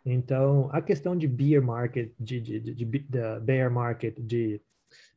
[0.05, 2.85] Então, a questão de beer market, de, de, de, de,
[3.41, 4.61] bear market, de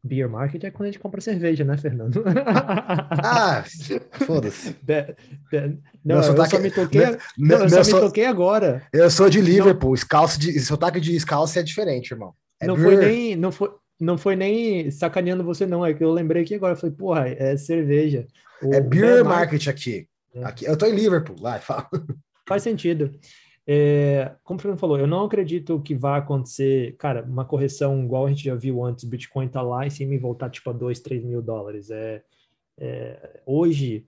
[0.03, 2.23] beer market é quando a gente compra cerveja, né, Fernando?
[3.23, 3.63] ah,
[4.25, 4.75] foda-se.
[6.05, 8.85] Não, eu só me toquei, meu, não, eu só me toquei agora.
[8.93, 12.35] Eu sou de Liverpool, não, scalce de, sotaque de scalce é diferente, irmão.
[12.59, 15.83] É não foi nem, não foi, não foi nem sacaneando você, não.
[15.83, 16.73] É que eu lembrei aqui agora.
[16.73, 18.27] Eu falei, porra, é cerveja.
[18.71, 20.07] É beer market aqui.
[20.33, 20.43] É.
[20.43, 20.65] aqui.
[20.65, 21.89] Eu tô em Liverpool, lá, fala.
[22.47, 23.11] Faz sentido.
[23.67, 28.27] É, como o Fernando falou, eu não acredito que vai acontecer, cara, uma correção igual
[28.27, 30.99] a gente já viu antes, Bitcoin tá lá em cima e voltar tipo a 2,
[30.99, 31.89] 3 mil dólares.
[31.89, 32.23] É,
[32.77, 34.05] é hoje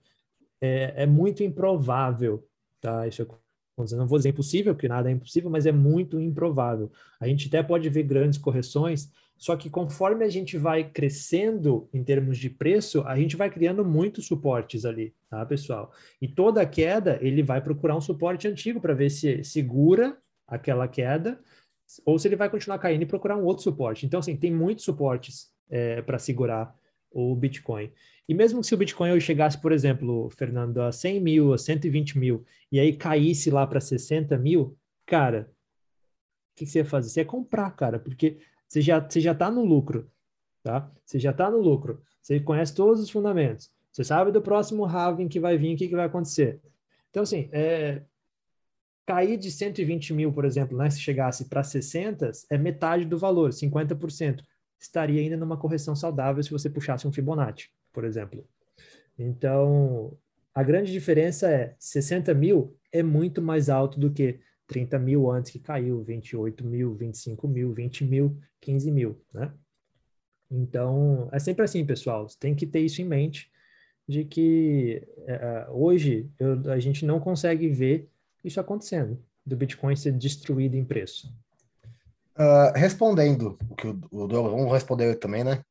[0.60, 2.46] é, é, muito improvável,
[2.80, 3.06] tá?
[3.08, 6.90] Isso eu não vou dizer impossível, porque nada é impossível, mas é muito improvável.
[7.20, 12.02] A gente até pode ver grandes correções, só que conforme a gente vai crescendo em
[12.02, 15.92] termos de preço, a gente vai criando muitos suportes ali, tá, pessoal?
[16.20, 21.38] E toda queda, ele vai procurar um suporte antigo para ver se segura aquela queda
[22.04, 24.04] ou se ele vai continuar caindo e procurar um outro suporte.
[24.04, 26.74] Então, assim, tem muitos suportes é, para segurar
[27.10, 27.92] o Bitcoin.
[28.28, 32.44] E mesmo se o Bitcoin chegasse, por exemplo, Fernando, a 100 mil, a 120 mil,
[32.70, 34.76] e aí caísse lá para 60 mil,
[35.06, 35.48] cara,
[36.52, 37.08] o que, que você ia fazer?
[37.08, 40.10] Você ia comprar, cara, porque você já, você já está no lucro,
[40.62, 40.90] tá?
[41.04, 42.02] Você já está no lucro.
[42.22, 43.70] Você conhece todos os fundamentos.
[43.90, 46.60] Você sabe do próximo halving que vai vir, o que, que vai acontecer.
[47.10, 48.02] Então, assim, é,
[49.06, 53.50] cair de 120 mil, por exemplo, né, se chegasse para 60, é metade do valor,
[53.50, 54.42] 50%.
[54.78, 58.46] Estaria ainda numa correção saudável se você puxasse um Fibonacci, por exemplo.
[59.18, 60.16] Então,
[60.54, 65.50] a grande diferença é 60 mil é muito mais alto do que 30 mil antes
[65.50, 69.50] que caiu, 28 mil, 25 mil, 20 mil, 15 mil, né?
[70.50, 72.28] Então, é sempre assim, pessoal.
[72.28, 73.50] Você tem que ter isso em mente,
[74.06, 78.08] de que é, hoje eu, a gente não consegue ver
[78.44, 81.32] isso acontecendo, do Bitcoin ser destruído em preço.
[82.38, 85.62] Uh, respondendo o que o, o Douglas, vamos responder também, né?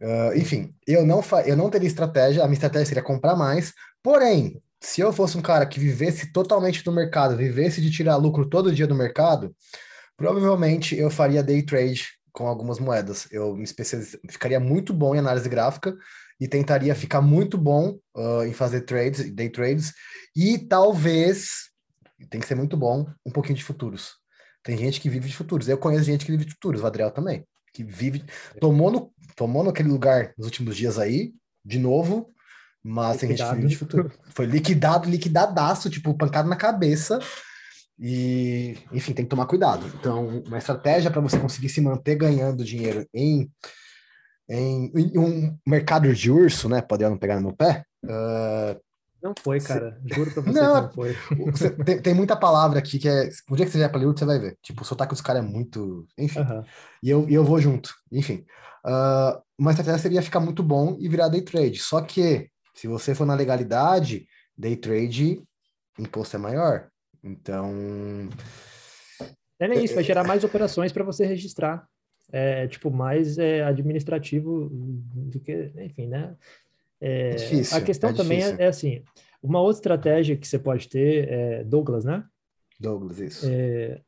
[0.00, 3.72] Uh, enfim, eu não, eu não teria estratégia, a minha estratégia seria comprar mais,
[4.02, 8.48] porém, se eu fosse um cara que vivesse totalmente do mercado, vivesse de tirar lucro
[8.48, 9.54] todo dia do mercado,
[10.16, 13.28] provavelmente eu faria day trade com algumas moedas.
[13.30, 14.16] Eu me especializ...
[14.28, 15.96] ficaria muito bom em análise gráfica
[16.40, 19.92] e tentaria ficar muito bom uh, em fazer trades, day trades,
[20.34, 21.70] e talvez,
[22.28, 24.14] tem que ser muito bom, um pouquinho de futuros.
[24.64, 25.68] Tem gente que vive de futuros.
[25.68, 28.24] Eu conheço gente que vive de futuros, o Adriel também, que vive,
[28.60, 31.32] tomou, no, tomou naquele lugar nos últimos dias aí,
[31.64, 32.28] de novo,
[32.82, 34.10] mas tem gente que de futuro.
[34.30, 37.20] Foi liquidado, liquidadaço, tipo, pancada na cabeça.
[37.98, 39.86] E, enfim, tem que tomar cuidado.
[39.98, 43.48] Então, uma estratégia para você conseguir se manter ganhando dinheiro em,
[44.48, 46.82] em, em, um mercado de urso, né?
[46.82, 47.84] Pode não pegar no meu pé.
[48.04, 48.80] Uh,
[49.22, 50.00] não foi, cara.
[50.04, 51.16] Juro pra você não, não foi.
[51.52, 53.28] Você, tem, tem, muita palavra aqui que é.
[53.48, 54.58] O dia que você vier pra Hollywood, você vai ver.
[54.60, 56.04] Tipo, o sotaque dos caras é muito.
[56.18, 56.40] Enfim.
[56.40, 56.64] Uhum.
[57.02, 57.94] E, eu, e eu vou junto.
[58.10, 58.44] Enfim.
[58.84, 61.78] Uh, uma estratégia seria ficar muito bom e virar day trade.
[61.78, 65.42] Só que se você for na legalidade, day trade,
[65.98, 66.88] imposto é maior.
[67.22, 67.70] Então.
[69.58, 71.86] É nem isso, vai gerar mais operações para você registrar.
[72.30, 76.34] É, tipo, mais é, administrativo do que, enfim, né?
[77.00, 79.04] É, é difícil, a questão é também é, é, assim,
[79.42, 82.24] uma outra estratégia que você pode ter é Douglas, né?
[82.80, 83.46] Douglas, isso.
[83.50, 84.00] É,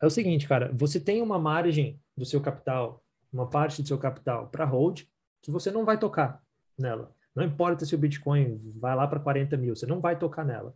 [0.00, 3.98] é o seguinte, cara, você tem uma margem do seu capital, uma parte do seu
[3.98, 5.02] capital para hold,
[5.42, 6.42] que você não vai tocar
[6.76, 7.14] nela.
[7.38, 10.74] Não importa se o Bitcoin vai lá para 40 mil, você não vai tocar nela.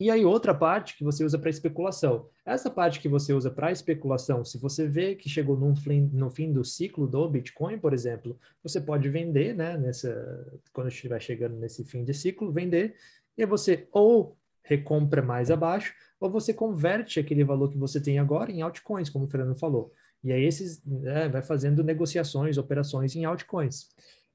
[0.00, 2.30] E aí, outra parte que você usa para especulação.
[2.46, 6.50] Essa parte que você usa para especulação, se você vê que chegou fim, no fim
[6.50, 9.76] do ciclo do Bitcoin, por exemplo, você pode vender, né?
[9.76, 12.94] Nessa, quando estiver chegando nesse fim de ciclo, vender,
[13.36, 18.50] e você ou recompra mais abaixo, ou você converte aquele valor que você tem agora
[18.50, 19.92] em altcoins, como o Fernando falou.
[20.24, 23.88] E aí esses né, vai fazendo negociações, operações em altcoins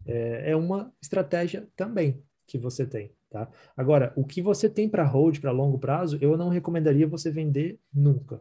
[0.06, 3.12] é, é uma estratégia também que você tem.
[3.30, 3.48] Tá?
[3.76, 7.80] Agora, o que você tem para hold para longo prazo, eu não recomendaria você vender
[7.92, 8.40] nunca.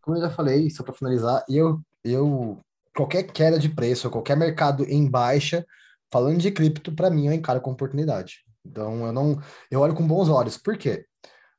[0.00, 2.58] Como eu já falei, só para finalizar, eu, eu
[2.94, 5.66] qualquer queda de preço, qualquer mercado em baixa,
[6.10, 8.44] falando de cripto, para mim eu encaro com oportunidade.
[8.64, 9.38] Então eu não,
[9.70, 10.56] eu olho com bons olhos.
[10.56, 11.04] Por quê?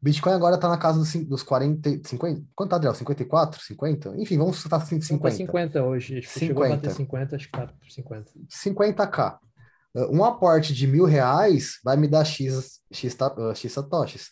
[0.02, 2.94] Bitcoin agora está na casa dos, dos 40, 50, quanto tá, Adriel?
[2.94, 4.14] 54, 50?
[4.18, 5.32] Enfim, vamos estar 50.
[5.32, 6.46] 50 hoje, acho que 50.
[6.46, 8.32] chegou a bater 50, acho que tá por 50.
[8.48, 9.38] 50k.
[10.12, 14.30] Um aporte de mil reais vai me dar X, X, uh, X satoshis.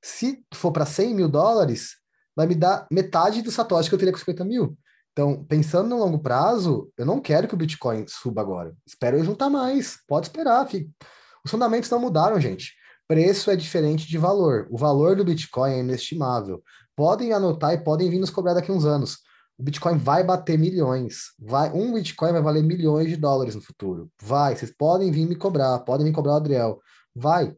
[0.00, 1.96] Se for para 100 mil dólares,
[2.36, 4.78] vai me dar metade do satoshi que eu teria com 50 mil.
[5.12, 8.74] Então, pensando no longo prazo, eu não quero que o Bitcoin suba agora.
[8.86, 9.98] Espero eu juntar mais.
[10.06, 10.66] Pode esperar.
[10.68, 10.88] Filho.
[11.44, 12.72] Os fundamentos não mudaram, gente.
[13.06, 14.66] Preço é diferente de valor.
[14.70, 16.62] O valor do Bitcoin é inestimável.
[16.96, 19.18] Podem anotar e podem vir nos cobrar daqui uns anos.
[19.58, 21.32] O Bitcoin vai bater milhões.
[21.38, 24.10] Vai, um Bitcoin vai valer milhões de dólares no futuro.
[24.20, 26.80] Vai, vocês podem vir me cobrar, podem vir cobrar o Adriel.
[27.14, 27.54] Vai.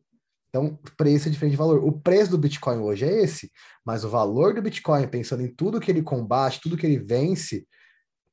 [0.49, 1.85] Então, preço é diferente de valor.
[1.85, 3.51] O preço do Bitcoin hoje é esse,
[3.85, 7.67] mas o valor do Bitcoin, pensando em tudo que ele combate, tudo que ele vence,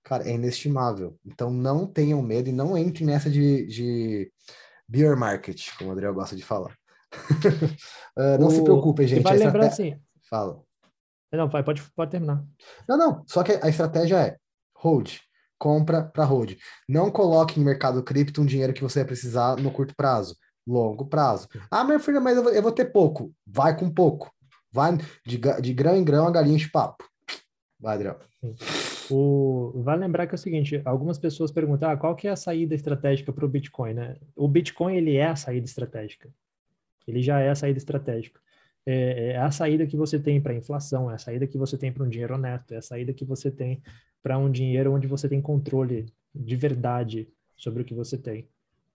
[0.03, 1.17] cara, é inestimável.
[1.25, 4.31] Então, não tenham medo e não entrem nessa de, de
[4.87, 6.77] beer market, como o Adriel gosta de falar.
[8.17, 8.51] Uh, não o...
[8.51, 9.23] se preocupem, gente.
[9.23, 9.95] Vai lembrar assim.
[10.29, 10.61] Fala.
[11.31, 12.43] Não, vai, pode, pode terminar.
[12.87, 13.23] Não, não.
[13.25, 14.37] Só que a estratégia é
[14.75, 15.17] hold,
[15.57, 16.57] compra para hold.
[16.87, 20.35] Não coloque em mercado cripto um dinheiro que você vai precisar no curto prazo,
[20.67, 21.47] longo prazo.
[21.69, 23.33] Ah, meu filho, mas eu vou, eu vou ter pouco.
[23.47, 24.31] Vai com pouco.
[24.71, 27.05] Vai de, de grão em grão a galinha de papo.
[27.79, 28.19] Vai, Adriel.
[29.09, 32.35] O, vai lembrar que é o seguinte, algumas pessoas perguntam, ah, qual que é a
[32.35, 34.17] saída estratégica para o Bitcoin, né?
[34.35, 36.29] O Bitcoin, ele é a saída estratégica.
[37.07, 38.39] Ele já é a saída estratégica.
[38.85, 41.77] É, é a saída que você tem para a inflação, é a saída que você
[41.77, 43.81] tem para um dinheiro honesto, é a saída que você tem
[44.23, 48.47] para um dinheiro onde você tem controle de verdade sobre o que você tem.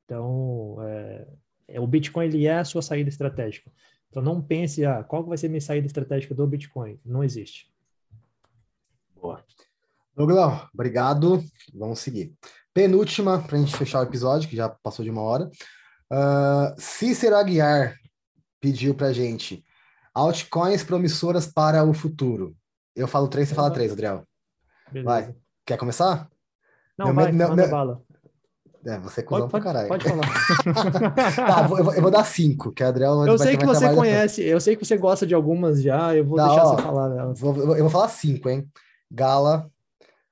[0.04, 1.26] Então, é,
[1.68, 3.70] é, o Bitcoin ele é a sua saída estratégica.
[4.09, 6.98] Então, não pense, ah, qual vai ser minha saída estratégica do Bitcoin?
[7.04, 7.70] Não existe.
[9.14, 9.44] Boa.
[10.14, 11.44] Douglas, obrigado.
[11.74, 12.32] Vamos seguir.
[12.72, 15.50] Penúltima, para a gente fechar o episódio, que já passou de uma hora.
[16.12, 17.96] Uh, Cícero Aguiar
[18.61, 19.64] pediu para gente
[20.14, 22.57] altcoins promissoras para o futuro.
[22.94, 24.24] Eu falo três, você fala três, Adriel.
[24.90, 25.04] Beleza.
[25.04, 25.34] Vai.
[25.66, 26.28] Quer começar?
[26.96, 27.70] Não, meu, vai, meu, manda meu...
[27.70, 28.02] bala.
[28.86, 29.88] É, você é cuzão pode, pra caralho.
[29.88, 30.22] Pode falar.
[31.34, 34.42] tá, eu vou, eu vou, dar cinco, que a Adriel Eu sei que você conhece,
[34.42, 37.09] eu sei que você gosta de algumas já, eu vou Não, deixar ó, você falar
[37.09, 37.40] delas.
[37.40, 38.70] Vou, eu vou falar cinco, hein?
[39.11, 39.68] Gala,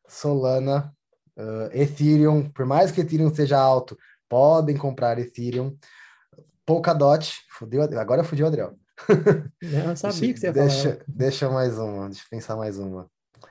[0.07, 0.95] Solana,
[1.37, 3.99] uh, Ethereum, por mais que Ethereum seja alto,
[4.35, 5.79] podem comprar Ethereum.
[6.67, 8.77] Polkadot, fudeu, agora eu fudi o Adriel.
[9.63, 11.05] Eu sabia que você ia deixa, falar.
[11.07, 13.09] Deixa mais uma, deixa eu pensar mais uma.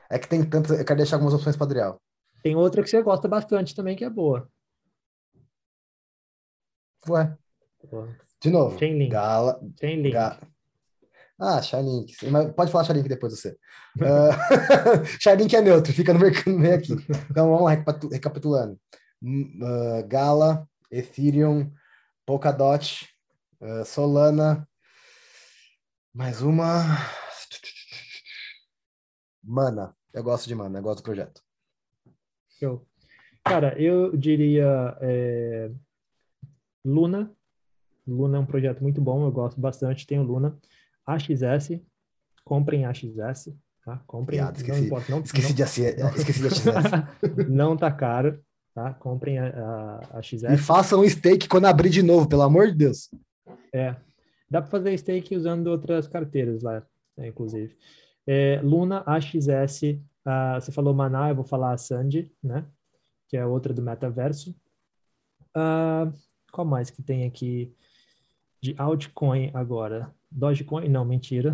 [0.09, 2.01] É que tem tantas, eu quero deixar algumas opções para Adriel.
[2.43, 4.49] Tem outra que você gosta bastante também, que é boa.
[7.07, 7.33] Ué.
[8.41, 8.77] De novo.
[8.77, 9.09] Chainlink.
[9.09, 9.61] Gala.
[9.79, 10.11] Chainlink.
[10.11, 10.37] Ga...
[11.39, 12.13] Ah, Chainlink.
[12.29, 13.55] Mas pode falar Chainlink depois você.
[14.01, 16.93] uh, Chainlink é neutro, fica no meio aqui.
[17.31, 17.71] Então vamos lá,
[18.11, 18.77] recapitulando.
[19.23, 21.73] Uh, Gala, Ethereum,
[22.25, 23.09] Polkadot,
[23.59, 24.67] uh, Solana,
[26.13, 26.83] mais uma.
[29.43, 29.95] Mana.
[30.13, 31.41] Eu gosto de Mana, eu gosto do projeto.
[32.59, 32.85] Show.
[33.43, 35.71] Cara, eu diria é,
[36.85, 37.35] Luna.
[38.07, 40.57] Luna é um projeto muito bom, eu gosto bastante, tenho Luna.
[41.05, 41.81] AXS,
[42.45, 44.01] comprem AXS, tá?
[44.05, 45.11] Comprem, Piada, esqueci, não importa.
[45.11, 46.63] Não, esqueci, não, de, esqueci de AXS.
[47.49, 48.39] não tá caro,
[48.73, 48.93] tá?
[48.93, 50.43] Comprem a, a, a XS.
[50.43, 53.09] E façam um stake quando abrir de novo, pelo amor de Deus.
[53.73, 53.95] É,
[54.49, 56.83] dá para fazer stake usando outras carteiras lá,
[57.17, 57.75] né, inclusive.
[58.25, 59.83] É, Luna, AXS,
[60.25, 62.65] uh, você falou Maná, eu vou falar a Sandy, né?
[63.27, 64.55] Que é outra do metaverso.
[65.55, 66.11] Uh,
[66.51, 67.75] qual mais que tem aqui
[68.61, 70.13] de altcoin agora?
[70.31, 70.87] Dogecoin?
[70.87, 71.53] Não, mentira.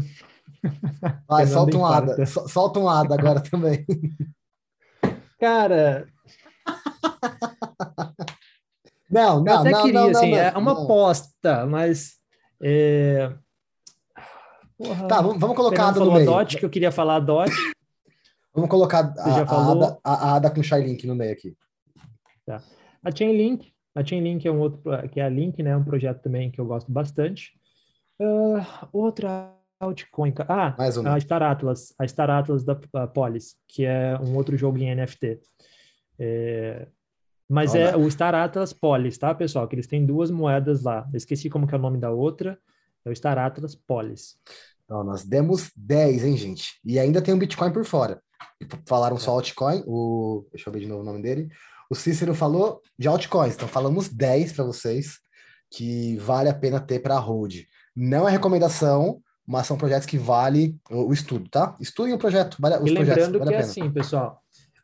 [1.27, 2.25] Vai, solta um ADA.
[2.25, 3.85] Solta um ADA agora também.
[5.39, 6.07] Cara.
[9.09, 12.19] Não, não, até não, queria, não, assim, não, é uma aposta, mas.
[12.61, 13.33] É...
[14.77, 16.25] Porra, tá, vamos, colocar a ADA no meio.
[16.25, 17.51] Dot, que eu queria falar Dot.
[18.53, 21.57] Vamos colocar a, a, ADA, a, ADA com Chainlink no meio aqui.
[22.45, 22.61] Tá.
[23.03, 24.81] A Chainlink, a Chainlink é um outro,
[25.11, 25.75] que é a Link, né?
[25.75, 27.53] Um projeto também que eu gosto bastante.
[28.21, 30.33] Uh, outra altcoin.
[30.47, 31.15] Ah, Mais uma.
[31.15, 32.75] a Star Atlas, a Star Atlas da
[33.07, 35.39] Polis, que é um outro jogo em NFT.
[36.19, 36.87] É,
[37.49, 39.67] mas é o Star Atlas Polis, tá, pessoal?
[39.67, 41.07] Que eles têm duas moedas lá.
[41.11, 42.59] Eu esqueci como que é o nome da outra.
[43.03, 44.37] É o Star Atlas Polis.
[44.85, 46.79] Então, nós demos 10, hein, gente?
[46.85, 48.21] E ainda tem um Bitcoin por fora.
[48.85, 49.33] Falaram só é.
[49.35, 50.45] altcoin, o...
[50.51, 51.49] deixa eu ver de novo o nome dele.
[51.89, 55.19] O Cícero falou de altcoins, então falamos 10 para vocês
[55.71, 57.63] que vale a pena ter para hold.
[57.95, 61.75] Não é recomendação, mas são projetos que vale o, estudo, tá?
[61.79, 62.57] Estudem o projeto.
[62.59, 64.43] Vale, os e lembrando projetos, vale que é assim, pessoal,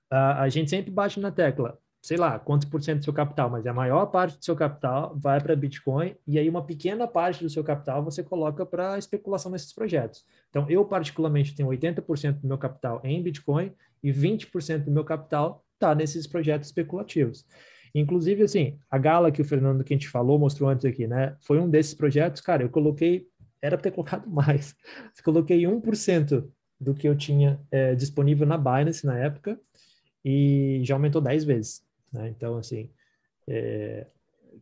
[0.10, 1.78] a, a gente sempre bate na tecla.
[2.02, 5.18] sei lá, quantos por cento do seu capital, mas a maior parte do seu capital
[5.18, 9.52] vai para Bitcoin e aí uma pequena parte do seu capital você coloca para especulação
[9.52, 10.24] nesses projetos.
[10.50, 13.72] Então, eu particularmente tenho 80% do meu capital em Bitcoin
[14.04, 17.46] e 20% do meu capital está nesses projetos especulativos.
[17.94, 21.36] Inclusive, assim, a Gala que o Fernando que a gente falou, mostrou antes aqui, né?
[21.42, 23.26] Foi um desses projetos, cara, eu coloquei,
[23.62, 24.76] era para ter colocado mais.
[25.24, 26.46] Coloquei 1%
[26.80, 29.58] do que eu tinha é, disponível na Binance na época
[30.26, 31.84] e já aumentou 10 vezes.
[32.12, 32.30] Né?
[32.30, 32.90] Então, assim,
[33.48, 34.08] é,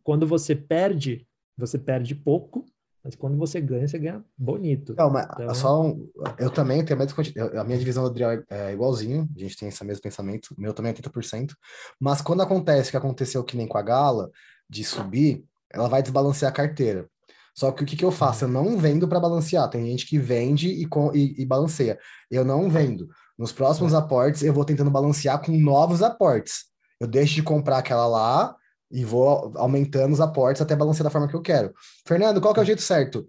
[0.03, 1.25] quando você perde,
[1.57, 2.65] você perde pouco,
[3.01, 4.93] mas quando você ganha, você ganha bonito.
[4.97, 5.55] Não, mas então...
[5.55, 9.39] só um, eu também tenho a mesma a minha divisão do Adriel é igualzinho, a
[9.39, 11.51] gente tem esse mesmo pensamento, o meu também é 80%,
[11.99, 14.29] mas quando acontece o que aconteceu que nem com a Gala,
[14.69, 17.09] de subir, ela vai desbalancear a carteira.
[17.55, 18.45] Só que o que, que eu faço?
[18.45, 19.69] Eu não vendo para balancear.
[19.69, 21.99] Tem gente que vende e, e, e balanceia.
[22.31, 23.07] Eu não vendo.
[23.37, 26.65] Nos próximos aportes, eu vou tentando balancear com novos aportes.
[26.99, 28.55] Eu deixo de comprar aquela lá
[28.91, 31.73] e vou aumentando os aportes até balancear da forma que eu quero.
[32.07, 33.27] Fernando, qual que é o jeito certo?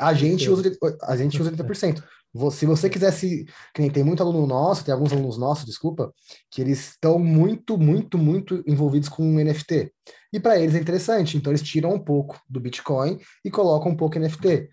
[0.00, 0.62] A gente usa,
[1.02, 2.02] a gente usa 80%.
[2.50, 3.44] Se você quisesse,
[3.74, 6.14] que nem tem muito aluno nosso, tem alguns alunos nossos, desculpa,
[6.50, 9.92] que eles estão muito, muito, muito envolvidos com NFT.
[10.32, 13.96] E para eles é interessante, então eles tiram um pouco do Bitcoin e colocam um
[13.96, 14.70] pouco NFT.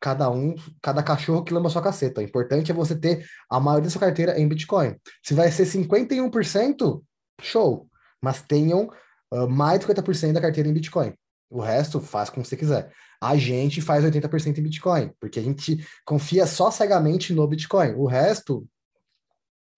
[0.00, 2.20] Cada um, cada cachorro que lama sua caceta.
[2.20, 4.96] O importante é você ter a maioria da sua carteira em Bitcoin.
[5.22, 7.02] Se vai ser 51%,
[7.42, 7.88] show.
[8.22, 8.90] Mas tenham
[9.32, 11.12] uh, mais de 50% da carteira em Bitcoin.
[11.50, 12.92] O resto faz como você quiser.
[13.20, 17.92] A gente faz 80% em Bitcoin, porque a gente confia só cegamente no Bitcoin.
[17.96, 18.66] O resto,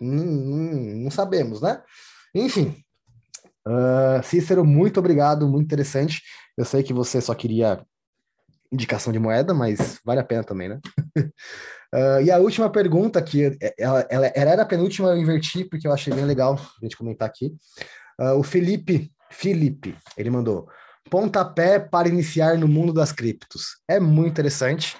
[0.00, 1.82] não sabemos, né?
[2.34, 2.76] Enfim.
[3.66, 6.22] Uh, Cícero, muito obrigado, muito interessante.
[6.56, 7.84] Eu sei que você só queria
[8.72, 10.80] indicação de moeda, mas vale a pena também, né?
[11.94, 15.86] uh, e a última pergunta, que ela, ela, ela, era a penúltima, eu inverti, porque
[15.86, 17.54] eu achei bem legal a gente comentar aqui.
[18.18, 20.68] Uh, o Felipe, Felipe, ele mandou
[21.10, 23.76] pontapé para iniciar no mundo das criptos.
[23.86, 24.96] É muito interessante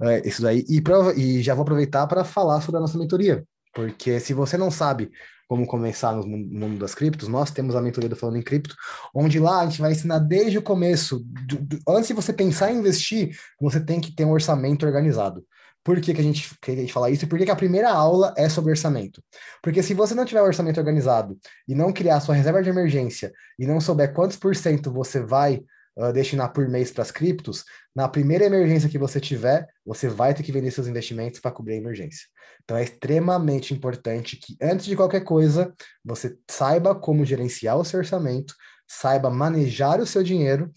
[0.00, 0.82] uh, isso daí, e,
[1.16, 5.10] e já vou aproveitar para falar sobre a nossa mentoria, porque se você não sabe
[5.48, 8.74] como começar no mundo das criptos, nós temos a mentoria do Falando em Cripto,
[9.14, 12.72] onde lá a gente vai ensinar desde o começo, do, do, antes de você pensar
[12.72, 15.44] em investir, você tem que ter um orçamento organizado.
[15.84, 17.26] Por que, que, a, gente, que a gente fala isso?
[17.26, 19.22] E por que, que a primeira aula é sobre orçamento?
[19.62, 21.38] Porque se você não tiver um orçamento organizado
[21.68, 25.62] e não criar sua reserva de emergência e não souber quantos por cento você vai
[25.96, 27.64] uh, destinar por mês para as criptos,
[27.94, 31.74] na primeira emergência que você tiver, você vai ter que vender seus investimentos para cobrir
[31.74, 32.26] a emergência.
[32.64, 35.72] Então é extremamente importante que, antes de qualquer coisa,
[36.04, 38.54] você saiba como gerenciar o seu orçamento,
[38.88, 40.70] saiba manejar o seu dinheiro,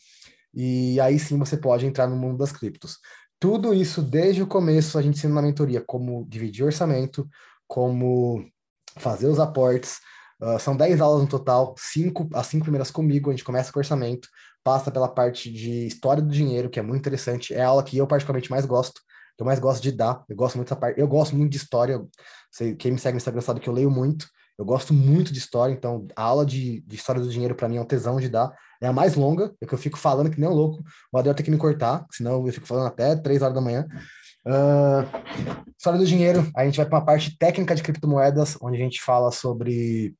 [0.53, 2.97] e aí sim você pode entrar no mundo das criptos.
[3.39, 7.27] Tudo isso desde o começo a gente ensina na mentoria como dividir orçamento,
[7.67, 8.43] como
[8.97, 9.99] fazer os aportes.
[10.41, 13.79] Uh, são 10 aulas no total, cinco, as cinco primeiras comigo, a gente começa com
[13.79, 14.27] orçamento,
[14.67, 17.97] passa pela parte de história do dinheiro, que é muito interessante, é a aula que
[17.97, 18.99] eu particularmente mais gosto,
[19.37, 21.55] que eu mais gosto de dar, eu gosto muito dessa parte, eu gosto muito de
[21.55, 22.05] história,
[22.51, 24.27] sei, quem me segue no Instagram sabe que eu leio muito,
[24.59, 27.77] eu gosto muito de história, então a aula de, de história do dinheiro para mim
[27.77, 30.37] é um tesão de dar, é a mais longa, é que eu fico falando que
[30.37, 30.83] nem um louco.
[31.13, 33.87] O Adel tem que me cortar, senão eu fico falando até três horas da manhã.
[34.45, 35.07] Uh,
[35.77, 39.01] história do dinheiro, a gente vai para uma parte técnica de criptomoedas, onde a gente
[39.01, 40.13] fala sobre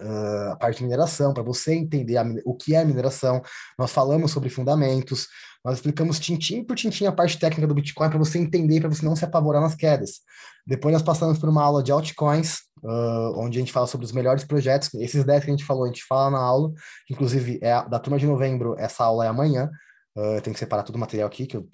[0.00, 3.42] uh, a parte de mineração, para você entender a, o que é mineração.
[3.78, 5.28] Nós falamos sobre fundamentos,
[5.64, 9.04] nós explicamos tintim por tintim a parte técnica do Bitcoin para você entender, para você
[9.04, 10.20] não se apavorar nas quedas.
[10.66, 14.12] Depois nós passamos por uma aula de altcoins, uh, onde a gente fala sobre os
[14.12, 14.92] melhores projetos.
[14.94, 16.72] Esses 10 que a gente falou, a gente fala na aula,
[17.10, 19.70] inclusive é a, da turma de novembro, essa aula é amanhã.
[20.16, 21.68] Uh, eu tenho que separar todo o material aqui, que eu,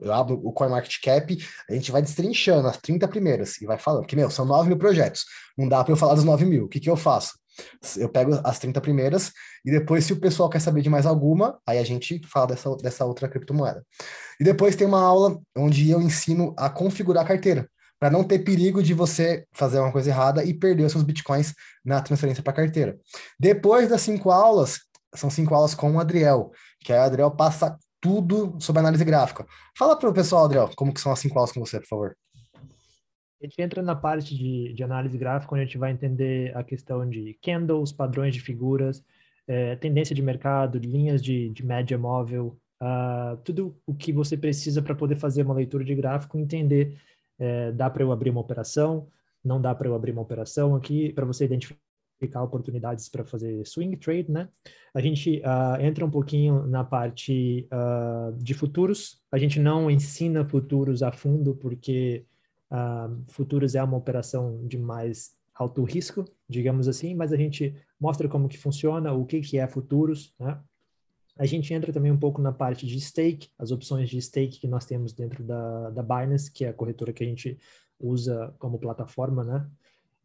[0.00, 1.38] eu abro o CoinMarketCap,
[1.70, 4.78] a gente vai destrinchando as 30 primeiras e vai falando, porque, meu, são 9 mil
[4.78, 5.24] projetos,
[5.56, 7.34] não dá para eu falar dos 9 mil, o que, que eu faço?
[7.96, 9.32] Eu pego as 30 primeiras
[9.64, 12.76] e depois, se o pessoal quer saber de mais alguma, aí a gente fala dessa,
[12.76, 13.84] dessa outra criptomoeda.
[14.40, 18.40] E depois tem uma aula onde eu ensino a configurar a carteira para não ter
[18.40, 22.52] perigo de você fazer uma coisa errada e perder os seus bitcoins na transferência para
[22.52, 22.98] carteira.
[23.38, 24.80] Depois das cinco aulas,
[25.14, 26.50] são cinco aulas com o Adriel,
[26.80, 29.46] que aí o Adriel passa tudo sobre análise gráfica.
[29.78, 32.16] Fala para o pessoal, Adriel, como que são as cinco aulas com você, por favor.
[33.44, 36.64] A gente entra na parte de, de análise gráfica, onde a gente vai entender a
[36.64, 39.04] questão de candles, padrões de figuras,
[39.46, 44.80] é, tendência de mercado, linhas de, de média móvel, uh, tudo o que você precisa
[44.80, 46.96] para poder fazer uma leitura de gráfico, entender
[47.38, 49.08] é, dá para eu abrir uma operação,
[49.44, 53.98] não dá para eu abrir uma operação aqui, para você identificar oportunidades para fazer swing
[53.98, 54.48] trade, né?
[54.94, 59.20] A gente uh, entra um pouquinho na parte uh, de futuros.
[59.30, 62.24] A gente não ensina futuros a fundo porque
[62.74, 68.28] uh, futuros é uma operação de mais alto risco, digamos assim, mas a gente mostra
[68.28, 70.60] como que funciona, o que, que é futuros, né?
[71.36, 74.68] A gente entra também um pouco na parte de stake, as opções de stake que
[74.68, 77.58] nós temos dentro da, da Binance, que é a corretora que a gente
[77.98, 79.68] usa como plataforma, né?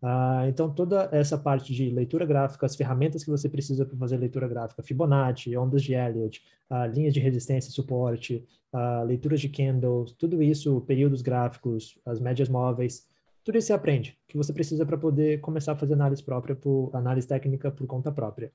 [0.02, 4.18] Ah, então, toda essa parte de leitura gráfica, as ferramentas que você precisa para fazer
[4.18, 9.50] leitura gráfica, Fibonacci, ondas de Elliott, ah, linhas de resistência e suporte, ah, leituras de
[9.50, 13.08] candles, tudo isso, períodos gráficos, as médias móveis,
[13.44, 16.92] tudo isso você aprende, que você precisa para poder começar a fazer análise própria, por,
[16.94, 18.52] análise técnica por conta própria.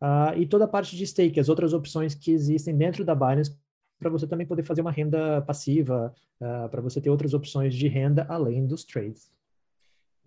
[0.00, 3.56] Uh, e toda a parte de stake, as outras opções que existem dentro da Binance
[3.98, 7.88] para você também poder fazer uma renda passiva, uh, para você ter outras opções de
[7.88, 9.30] renda além dos trades.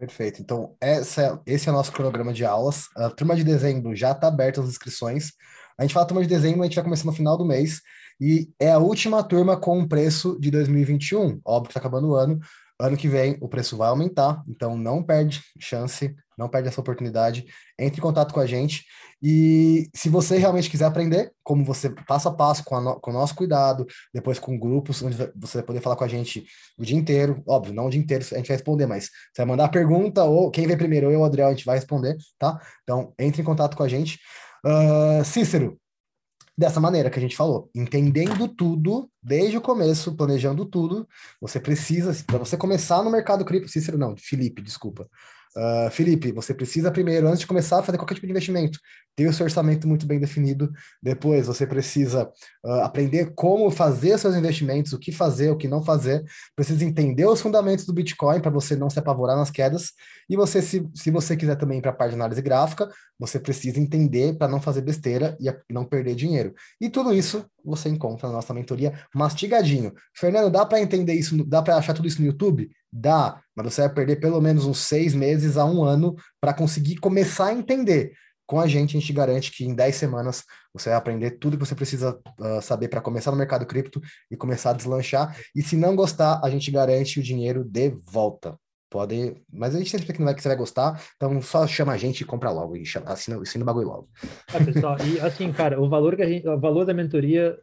[0.01, 0.41] Perfeito.
[0.41, 2.87] Então, essa, esse é o nosso cronograma de aulas.
[2.97, 5.33] A turma de dezembro já está aberta as inscrições.
[5.77, 7.81] A gente fala turma de dezembro, a gente vai começar no final do mês.
[8.19, 11.39] E é a última turma com o preço de 2021.
[11.45, 12.39] Óbvio que está acabando o ano,
[12.81, 17.45] Ano que vem o preço vai aumentar, então não perde chance, não perde essa oportunidade.
[17.79, 18.83] Entre em contato com a gente.
[19.23, 23.13] E se você realmente quiser aprender, como você passo a passo, com, no, com o
[23.13, 26.43] nosso cuidado, depois com grupos, onde você vai poder falar com a gente
[26.77, 27.43] o dia inteiro.
[27.47, 30.23] Óbvio, não o dia inteiro a gente vai responder, mas você vai mandar a pergunta,
[30.23, 32.59] ou quem vem primeiro, eu ou o Adriel, a gente vai responder, tá?
[32.83, 34.19] Então, entre em contato com a gente.
[34.65, 35.79] Uh, Cícero,
[36.57, 41.07] dessa maneira que a gente falou, entendendo tudo desde o começo, planejando tudo.
[41.39, 45.07] Você precisa, para você começar no mercado cripto, Cícero não, Felipe, desculpa.
[45.55, 48.79] Uh, Felipe, você precisa primeiro, antes de começar a fazer qualquer tipo de investimento,
[49.15, 50.71] ter o seu orçamento muito bem definido.
[51.01, 52.31] Depois, você precisa
[52.63, 56.23] uh, aprender como fazer seus investimentos, o que fazer, o que não fazer.
[56.55, 59.91] Precisa entender os fundamentos do Bitcoin para você não se apavorar nas quedas.
[60.29, 62.89] E você, se, se você quiser também ir para a parte de análise gráfica,
[63.19, 66.53] você precisa entender para não fazer besteira e não perder dinheiro.
[66.79, 69.93] E tudo isso você encontra na nossa mentoria mastigadinho.
[70.15, 71.45] Fernando, dá para entender isso?
[71.45, 72.69] Dá para achar tudo isso no YouTube?
[72.91, 76.97] Dá, mas você vai perder pelo menos uns seis meses a um ano para conseguir
[76.97, 78.11] começar a entender.
[78.51, 80.43] Com a gente, a gente garante que em 10 semanas
[80.73, 84.35] você vai aprender tudo que você precisa uh, saber para começar no mercado cripto e
[84.35, 85.39] começar a deslanchar.
[85.55, 88.59] E se não gostar, a gente garante o dinheiro de volta.
[88.89, 91.93] Pode, mas a gente sempre que não vai que você vai gostar, então só chama
[91.93, 94.09] a gente e compra logo e chama, assina, assina o bagulho logo.
[94.53, 97.57] É, pessoal, e assim, cara, o valor que a gente, o valor da mentoria,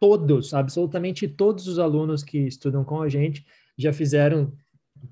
[0.00, 3.46] todos, absolutamente todos os alunos que estudam com a gente
[3.78, 4.52] já fizeram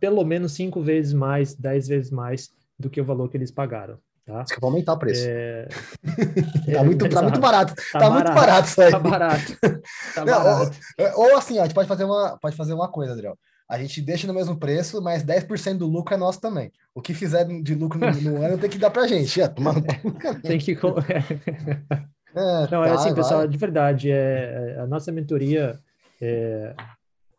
[0.01, 3.97] pelo menos cinco vezes mais, dez vezes mais do que o valor que eles pagaram.
[4.27, 4.41] Tá?
[4.41, 5.27] Acho que vou aumentar o preço.
[5.29, 5.69] É...
[6.73, 7.75] tá, muito, tá muito barato.
[7.93, 8.91] Tá, tá muito barato isso aí.
[8.91, 9.59] Tá barato.
[10.15, 10.77] Tá barato.
[10.99, 13.37] ou, ou, assim, ó, a gente pode fazer uma, pode fazer uma coisa, Adriel.
[13.69, 16.73] A gente deixa no mesmo preço, mas 10% do lucro é nosso também.
[16.95, 19.41] O que fizer de lucro no, no ano tem que dar pra gente.
[19.41, 19.75] É, tomar
[20.43, 20.73] tem que.
[20.73, 23.49] É, Não, é tá, assim, pessoal, vai.
[23.49, 25.79] de verdade, é, a nossa mentoria,
[26.21, 26.75] é,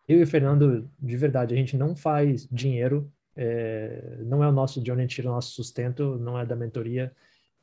[0.08, 4.52] eu e o Fernando, de verdade, a gente não faz dinheiro, é, não é o
[4.52, 7.12] nosso de onde a gente tira o nosso sustento, não é da mentoria,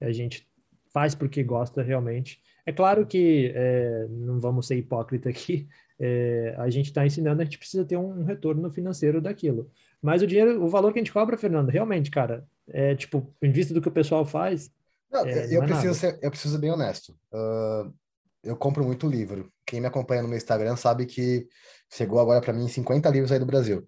[0.01, 0.49] a gente
[0.93, 2.41] faz porque gosta realmente.
[2.65, 5.69] É claro que é, não vamos ser hipócrita aqui,
[5.99, 9.71] é, a gente está ensinando, a gente precisa ter um, retorno financeiro daquilo.
[10.01, 13.51] Mas o dinheiro, o valor que a gente cobra, Fernando, realmente, cara, é tipo, em
[13.51, 14.71] vista do que o pessoal faz.
[15.11, 17.17] Não, é, eu, é preciso ser, eu preciso ser bem honesto.
[17.33, 17.93] Uh,
[18.43, 19.49] eu compro muito livro.
[19.65, 21.47] Quem me acompanha no meu Instagram sabe que
[21.89, 23.87] chegou agora para mim 50 livros aí do Brasil.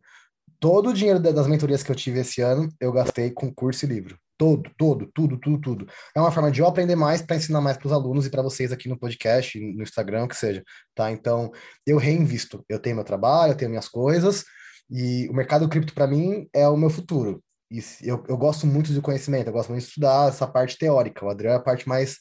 [0.64, 3.86] Todo o dinheiro das mentorias que eu tive esse ano, eu gastei com curso e
[3.86, 4.18] livro.
[4.38, 5.86] Todo, todo, tudo, tudo, tudo.
[6.16, 8.40] É uma forma de eu aprender mais para ensinar mais para os alunos e para
[8.40, 11.10] vocês aqui no podcast, no Instagram, que seja, tá?
[11.10, 11.52] Então,
[11.86, 12.64] eu reinvisto.
[12.66, 14.42] Eu tenho meu trabalho, eu tenho minhas coisas,
[14.90, 17.44] e o mercado cripto para mim é o meu futuro.
[17.70, 21.26] E eu, eu gosto muito de conhecimento, eu gosto muito de estudar essa parte teórica.
[21.26, 22.16] O Adriano é a parte mais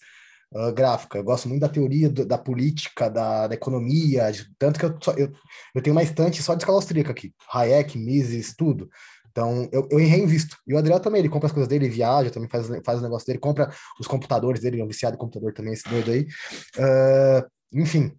[0.54, 1.18] uh, gráfica.
[1.18, 4.98] Eu gosto muito da teoria do, da política, da, da economia, de, tanto que eu,
[5.02, 5.32] só, eu,
[5.74, 7.34] eu tenho uma estante só de escala austríaca aqui.
[7.52, 8.90] Hayek, Mises, tudo.
[9.32, 10.58] Então, eu, eu reinvisto.
[10.68, 13.26] E o Adriel também, ele compra as coisas dele, viaja, também faz, faz os negócios
[13.26, 16.28] dele, compra os computadores dele, é um viciado em computador também, esse doido aí.
[16.78, 18.12] Uh, enfim.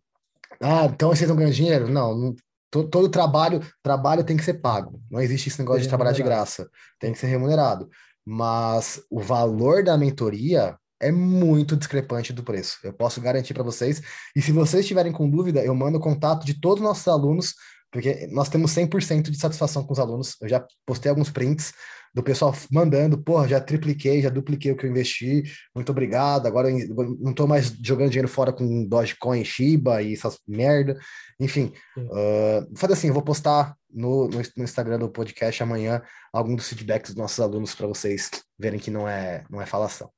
[0.61, 1.89] Ah, então vocês não ganham dinheiro?
[1.89, 2.36] Não, não
[2.70, 5.01] todo, todo, trabalho, trabalho tem que ser pago.
[5.09, 6.69] Não existe esse negócio de trabalhar de graça.
[6.98, 7.89] Tem que ser remunerado.
[8.24, 12.78] Mas o valor da mentoria é muito discrepante do preço.
[12.82, 14.00] Eu posso garantir para vocês.
[14.34, 17.54] E se vocês estiverem com dúvida, eu mando o contato de todos os nossos alunos
[17.94, 20.34] porque nós temos 100% de satisfação com os alunos.
[20.42, 21.72] Eu já postei alguns prints
[22.12, 26.70] do pessoal mandando, porra, já tripliquei, já dupliquei o que eu investi, muito obrigado, agora
[26.70, 30.98] eu não estou mais jogando dinheiro fora com Dogecoin, Shiba e essas merda.
[31.38, 36.02] Enfim, uh, fazer assim, eu vou postar no, no, no, Instagram do podcast amanhã
[36.32, 40.10] alguns dos feedbacks dos nossos alunos para vocês verem que não é, não é falação.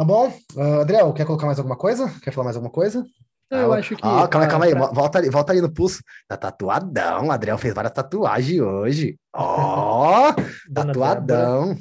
[0.00, 0.32] Tá bom?
[0.56, 2.10] Uh, Adriel, quer colocar mais alguma coisa?
[2.22, 3.04] Quer falar mais alguma coisa?
[3.50, 4.00] Eu ah, acho que.
[4.02, 6.02] Ah, calma, calma aí, volta ali, volta ali no pulso.
[6.26, 7.26] Tá tatuadão.
[7.26, 9.18] O Adriel fez várias tatuagens hoje.
[9.34, 11.76] Ó, oh, tatuadão.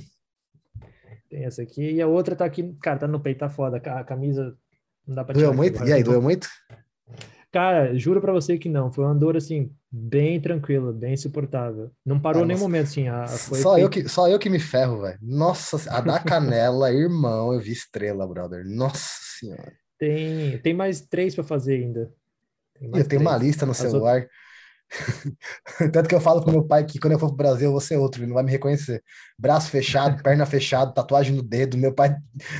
[1.30, 1.94] Tem essa aqui.
[1.94, 3.78] E a outra tá aqui, cara, tá no peito, tá foda.
[3.78, 4.54] A camisa
[5.08, 5.46] não dá pra tirar.
[5.46, 5.88] Doeu muito?
[5.88, 6.50] E aí, doeu muito?
[7.54, 8.92] Cara, juro para você que não.
[8.92, 11.92] Foi uma dor assim, bem tranquila, bem suportável.
[12.06, 13.08] Não parou ah, nem momento, assim.
[13.08, 15.18] A, só, eu que, só eu que me ferro, velho.
[15.22, 18.64] Nossa, a da canela, irmão, eu vi estrela, brother.
[18.66, 19.10] Nossa
[19.40, 19.74] senhora.
[19.98, 22.12] Tem, tem mais três para fazer ainda.
[22.82, 24.22] eu tenho uma lista no As celular.
[24.22, 24.50] Outras...
[25.94, 27.82] Tanto que eu falo pro meu pai que quando eu for pro Brasil eu vou
[27.82, 29.04] ser outro, ele não vai me reconhecer.
[29.38, 31.78] Braço fechado, perna fechada, tatuagem no dedo.
[31.78, 32.16] Meu pai,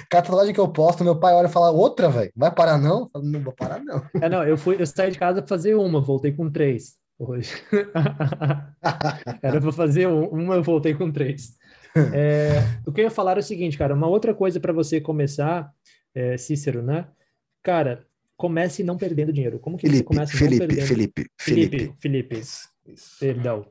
[0.10, 3.02] cada tatuagem que eu posto, meu pai olha e fala: outra, velho, vai parar não?
[3.02, 4.04] Eu falo, não vou parar não.
[4.22, 7.52] É, não, eu fui, eu saí de casa pra fazer uma, voltei com três hoje.
[9.44, 11.58] Era pra fazer uma, eu voltei com três.
[12.14, 15.02] É, o que eu ia falar é o seguinte, cara, uma outra coisa para você
[15.02, 15.72] começar,
[16.16, 17.08] é, Cícero, né?
[17.62, 19.60] Cara, comece não perdendo dinheiro.
[19.60, 20.88] Como que Felipe, você começa Felipe, não perdendo...
[20.88, 22.40] Felipe, Felipe, Felipe, Felipe.
[22.40, 23.20] Isso, isso.
[23.20, 23.66] Perdão.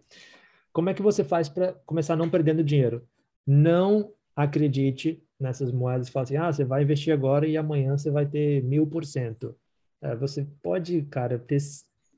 [0.72, 3.02] Como é que você faz para começar não perdendo dinheiro?
[3.46, 8.10] Não acredite nessas moedas e fale assim, ah, você vai investir agora e amanhã você
[8.10, 9.56] vai ter mil por cento.
[10.02, 11.58] É, você pode, cara, ter...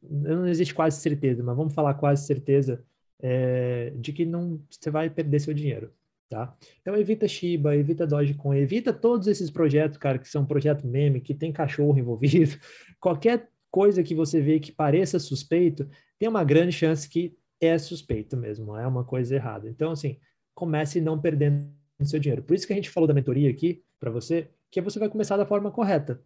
[0.02, 2.82] Não existe quase certeza, mas vamos falar quase certeza
[3.22, 5.92] é, de que não você vai perder seu dinheiro.
[6.28, 6.56] Tá?
[6.80, 11.34] Então evita Shiba, evita Dogecoin, evita todos esses projetos, cara, que são projeto meme, que
[11.34, 12.56] tem cachorro envolvido.
[13.00, 18.36] Qualquer coisa que você vê que pareça suspeito, tem uma grande chance que é suspeito
[18.36, 19.68] mesmo, é uma coisa errada.
[19.68, 20.18] Então, assim,
[20.54, 21.68] comece não perdendo
[22.04, 22.42] seu dinheiro.
[22.42, 25.36] Por isso que a gente falou da mentoria aqui para você, que você vai começar
[25.36, 26.22] da forma correta.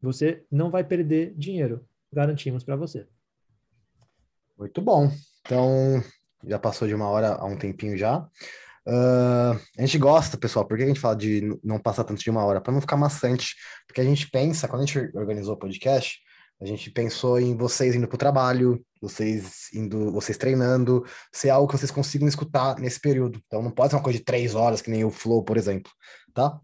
[0.00, 3.06] Você não vai perder dinheiro, garantimos para você.
[4.58, 5.10] Muito bom.
[5.40, 6.02] Então,
[6.46, 8.18] já passou de uma hora há um tempinho já.
[8.86, 12.30] Uh, a gente gosta, pessoal, por que a gente fala de não passar tanto de
[12.30, 12.60] uma hora?
[12.60, 13.54] Para não ficar maçante,
[13.86, 16.18] porque a gente pensa, quando a gente organizou o podcast,
[16.60, 21.66] a gente pensou em vocês indo para o trabalho, vocês indo, vocês treinando, ser algo
[21.66, 23.40] que vocês consigam escutar nesse período.
[23.46, 25.90] Então não pode ser uma coisa de três horas, que nem o Flow, por exemplo,
[26.32, 26.60] tá?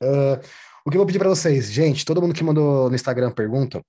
[0.00, 0.38] Uh,
[0.86, 3.82] o que eu vou pedir para vocês, gente, todo mundo que mandou no Instagram pergunta,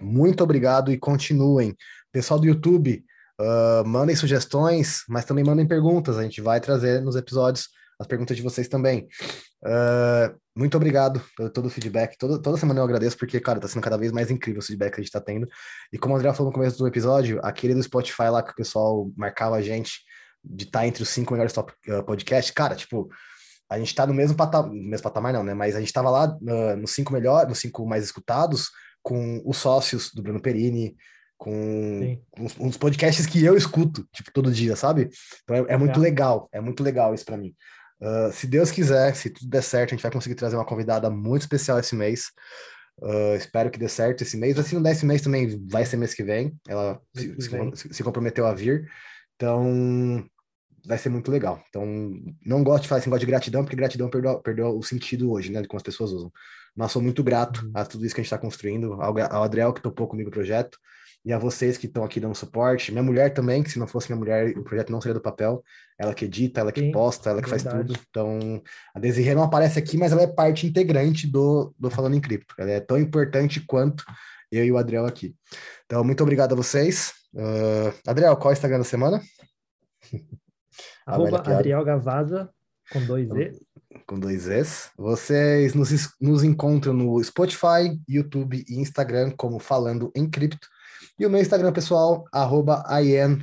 [0.00, 1.76] muito obrigado e continuem.
[2.12, 3.04] Pessoal do YouTube,
[3.40, 6.16] Uh, mandem sugestões, mas também mandem perguntas.
[6.16, 9.08] A gente vai trazer nos episódios as perguntas de vocês também.
[9.64, 12.16] Uh, muito obrigado pelo todo o feedback.
[12.16, 14.94] Todo, toda semana eu agradeço, porque, cara, tá sendo cada vez mais incrível o feedback
[14.94, 15.48] que a gente tá tendo.
[15.92, 18.54] E como o André falou no começo do episódio, aquele do Spotify lá que o
[18.54, 20.00] pessoal marcava a gente
[20.44, 23.08] de estar tá entre os cinco melhores top uh, podcasts, cara, tipo,
[23.70, 25.54] a gente tá no mesmo patamar, mesmo patamar não, né?
[25.54, 28.70] Mas a gente tava lá uh, nos cinco melhores, nos cinco mais escutados,
[29.02, 30.96] com os sócios do Bruno Perini,
[31.36, 35.10] com uns, uns, podcasts que eu escuto, tipo, todo dia, sabe?
[35.42, 36.02] Então é, é muito é.
[36.02, 37.54] legal, é muito legal isso para mim.
[38.00, 41.10] Uh, se Deus quiser, se tudo der certo, a gente vai conseguir trazer uma convidada
[41.10, 42.30] muito especial esse mês.
[43.00, 44.56] Uh, espero que dê certo esse mês.
[44.56, 46.54] Mas se não der esse mês também, vai ser mês que vem.
[46.68, 48.88] Ela se, se, se, comprometeu a vir.
[49.36, 50.24] Então,
[50.84, 51.62] vai ser muito legal.
[51.68, 51.84] Então,
[52.44, 55.50] não gosto de falar esse negócio de gratidão, porque gratidão perdeu, perdeu o sentido hoje,
[55.50, 55.62] né?
[55.62, 56.32] De como as pessoas usam.
[56.74, 57.72] Mas sou muito grato uhum.
[57.74, 60.32] a tudo isso que a gente está construindo, ao, ao Adriel que topou comigo o
[60.32, 60.78] projeto,
[61.24, 62.90] e a vocês que estão aqui dando suporte.
[62.90, 65.62] Minha mulher também, que se não fosse minha mulher, o projeto não seria do papel.
[65.98, 67.76] Ela que edita, ela que Sim, posta, ela que verdade.
[67.76, 68.00] faz tudo.
[68.10, 68.62] Então,
[68.94, 72.54] a Desirê não aparece aqui, mas ela é parte integrante do, do Falando em Cripto.
[72.58, 74.04] Ela é tão importante quanto
[74.50, 75.34] eu e o Adriel aqui.
[75.86, 77.12] Então, muito obrigado a vocês.
[77.32, 79.22] Uh, Adriel, qual é o Instagram da semana?
[81.06, 82.50] Arroba Adriel Gavaza,
[82.92, 83.52] com dois E.
[84.06, 84.90] Com dois Es.
[84.96, 85.90] Vocês nos,
[86.20, 90.68] nos encontram no Spotify, YouTube e Instagram como Falando em Cripto.
[91.18, 92.84] E o meu Instagram pessoal, arroba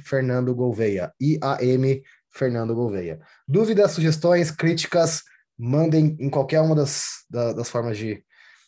[0.04, 1.14] Fernando Gouveia.
[1.20, 3.20] I-A-M Fernando Gouveia.
[3.48, 5.24] Dúvidas, sugestões, críticas,
[5.58, 8.24] mandem em qualquer uma das, das formas de,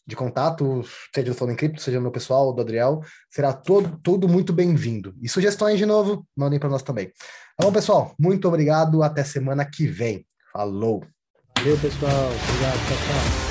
[0.05, 0.83] de contato,
[1.13, 5.15] seja do Falando em Cripto, seja meu pessoal, do Adriel, será todo, tudo muito bem-vindo.
[5.21, 7.11] E sugestões, de novo, mandem para nós também.
[7.61, 8.15] Tá bom, pessoal?
[8.19, 10.25] Muito obrigado, até semana que vem.
[10.51, 11.05] Falou!
[11.59, 12.11] Valeu, pessoal.
[12.11, 13.50] Obrigado, tchau, tchau.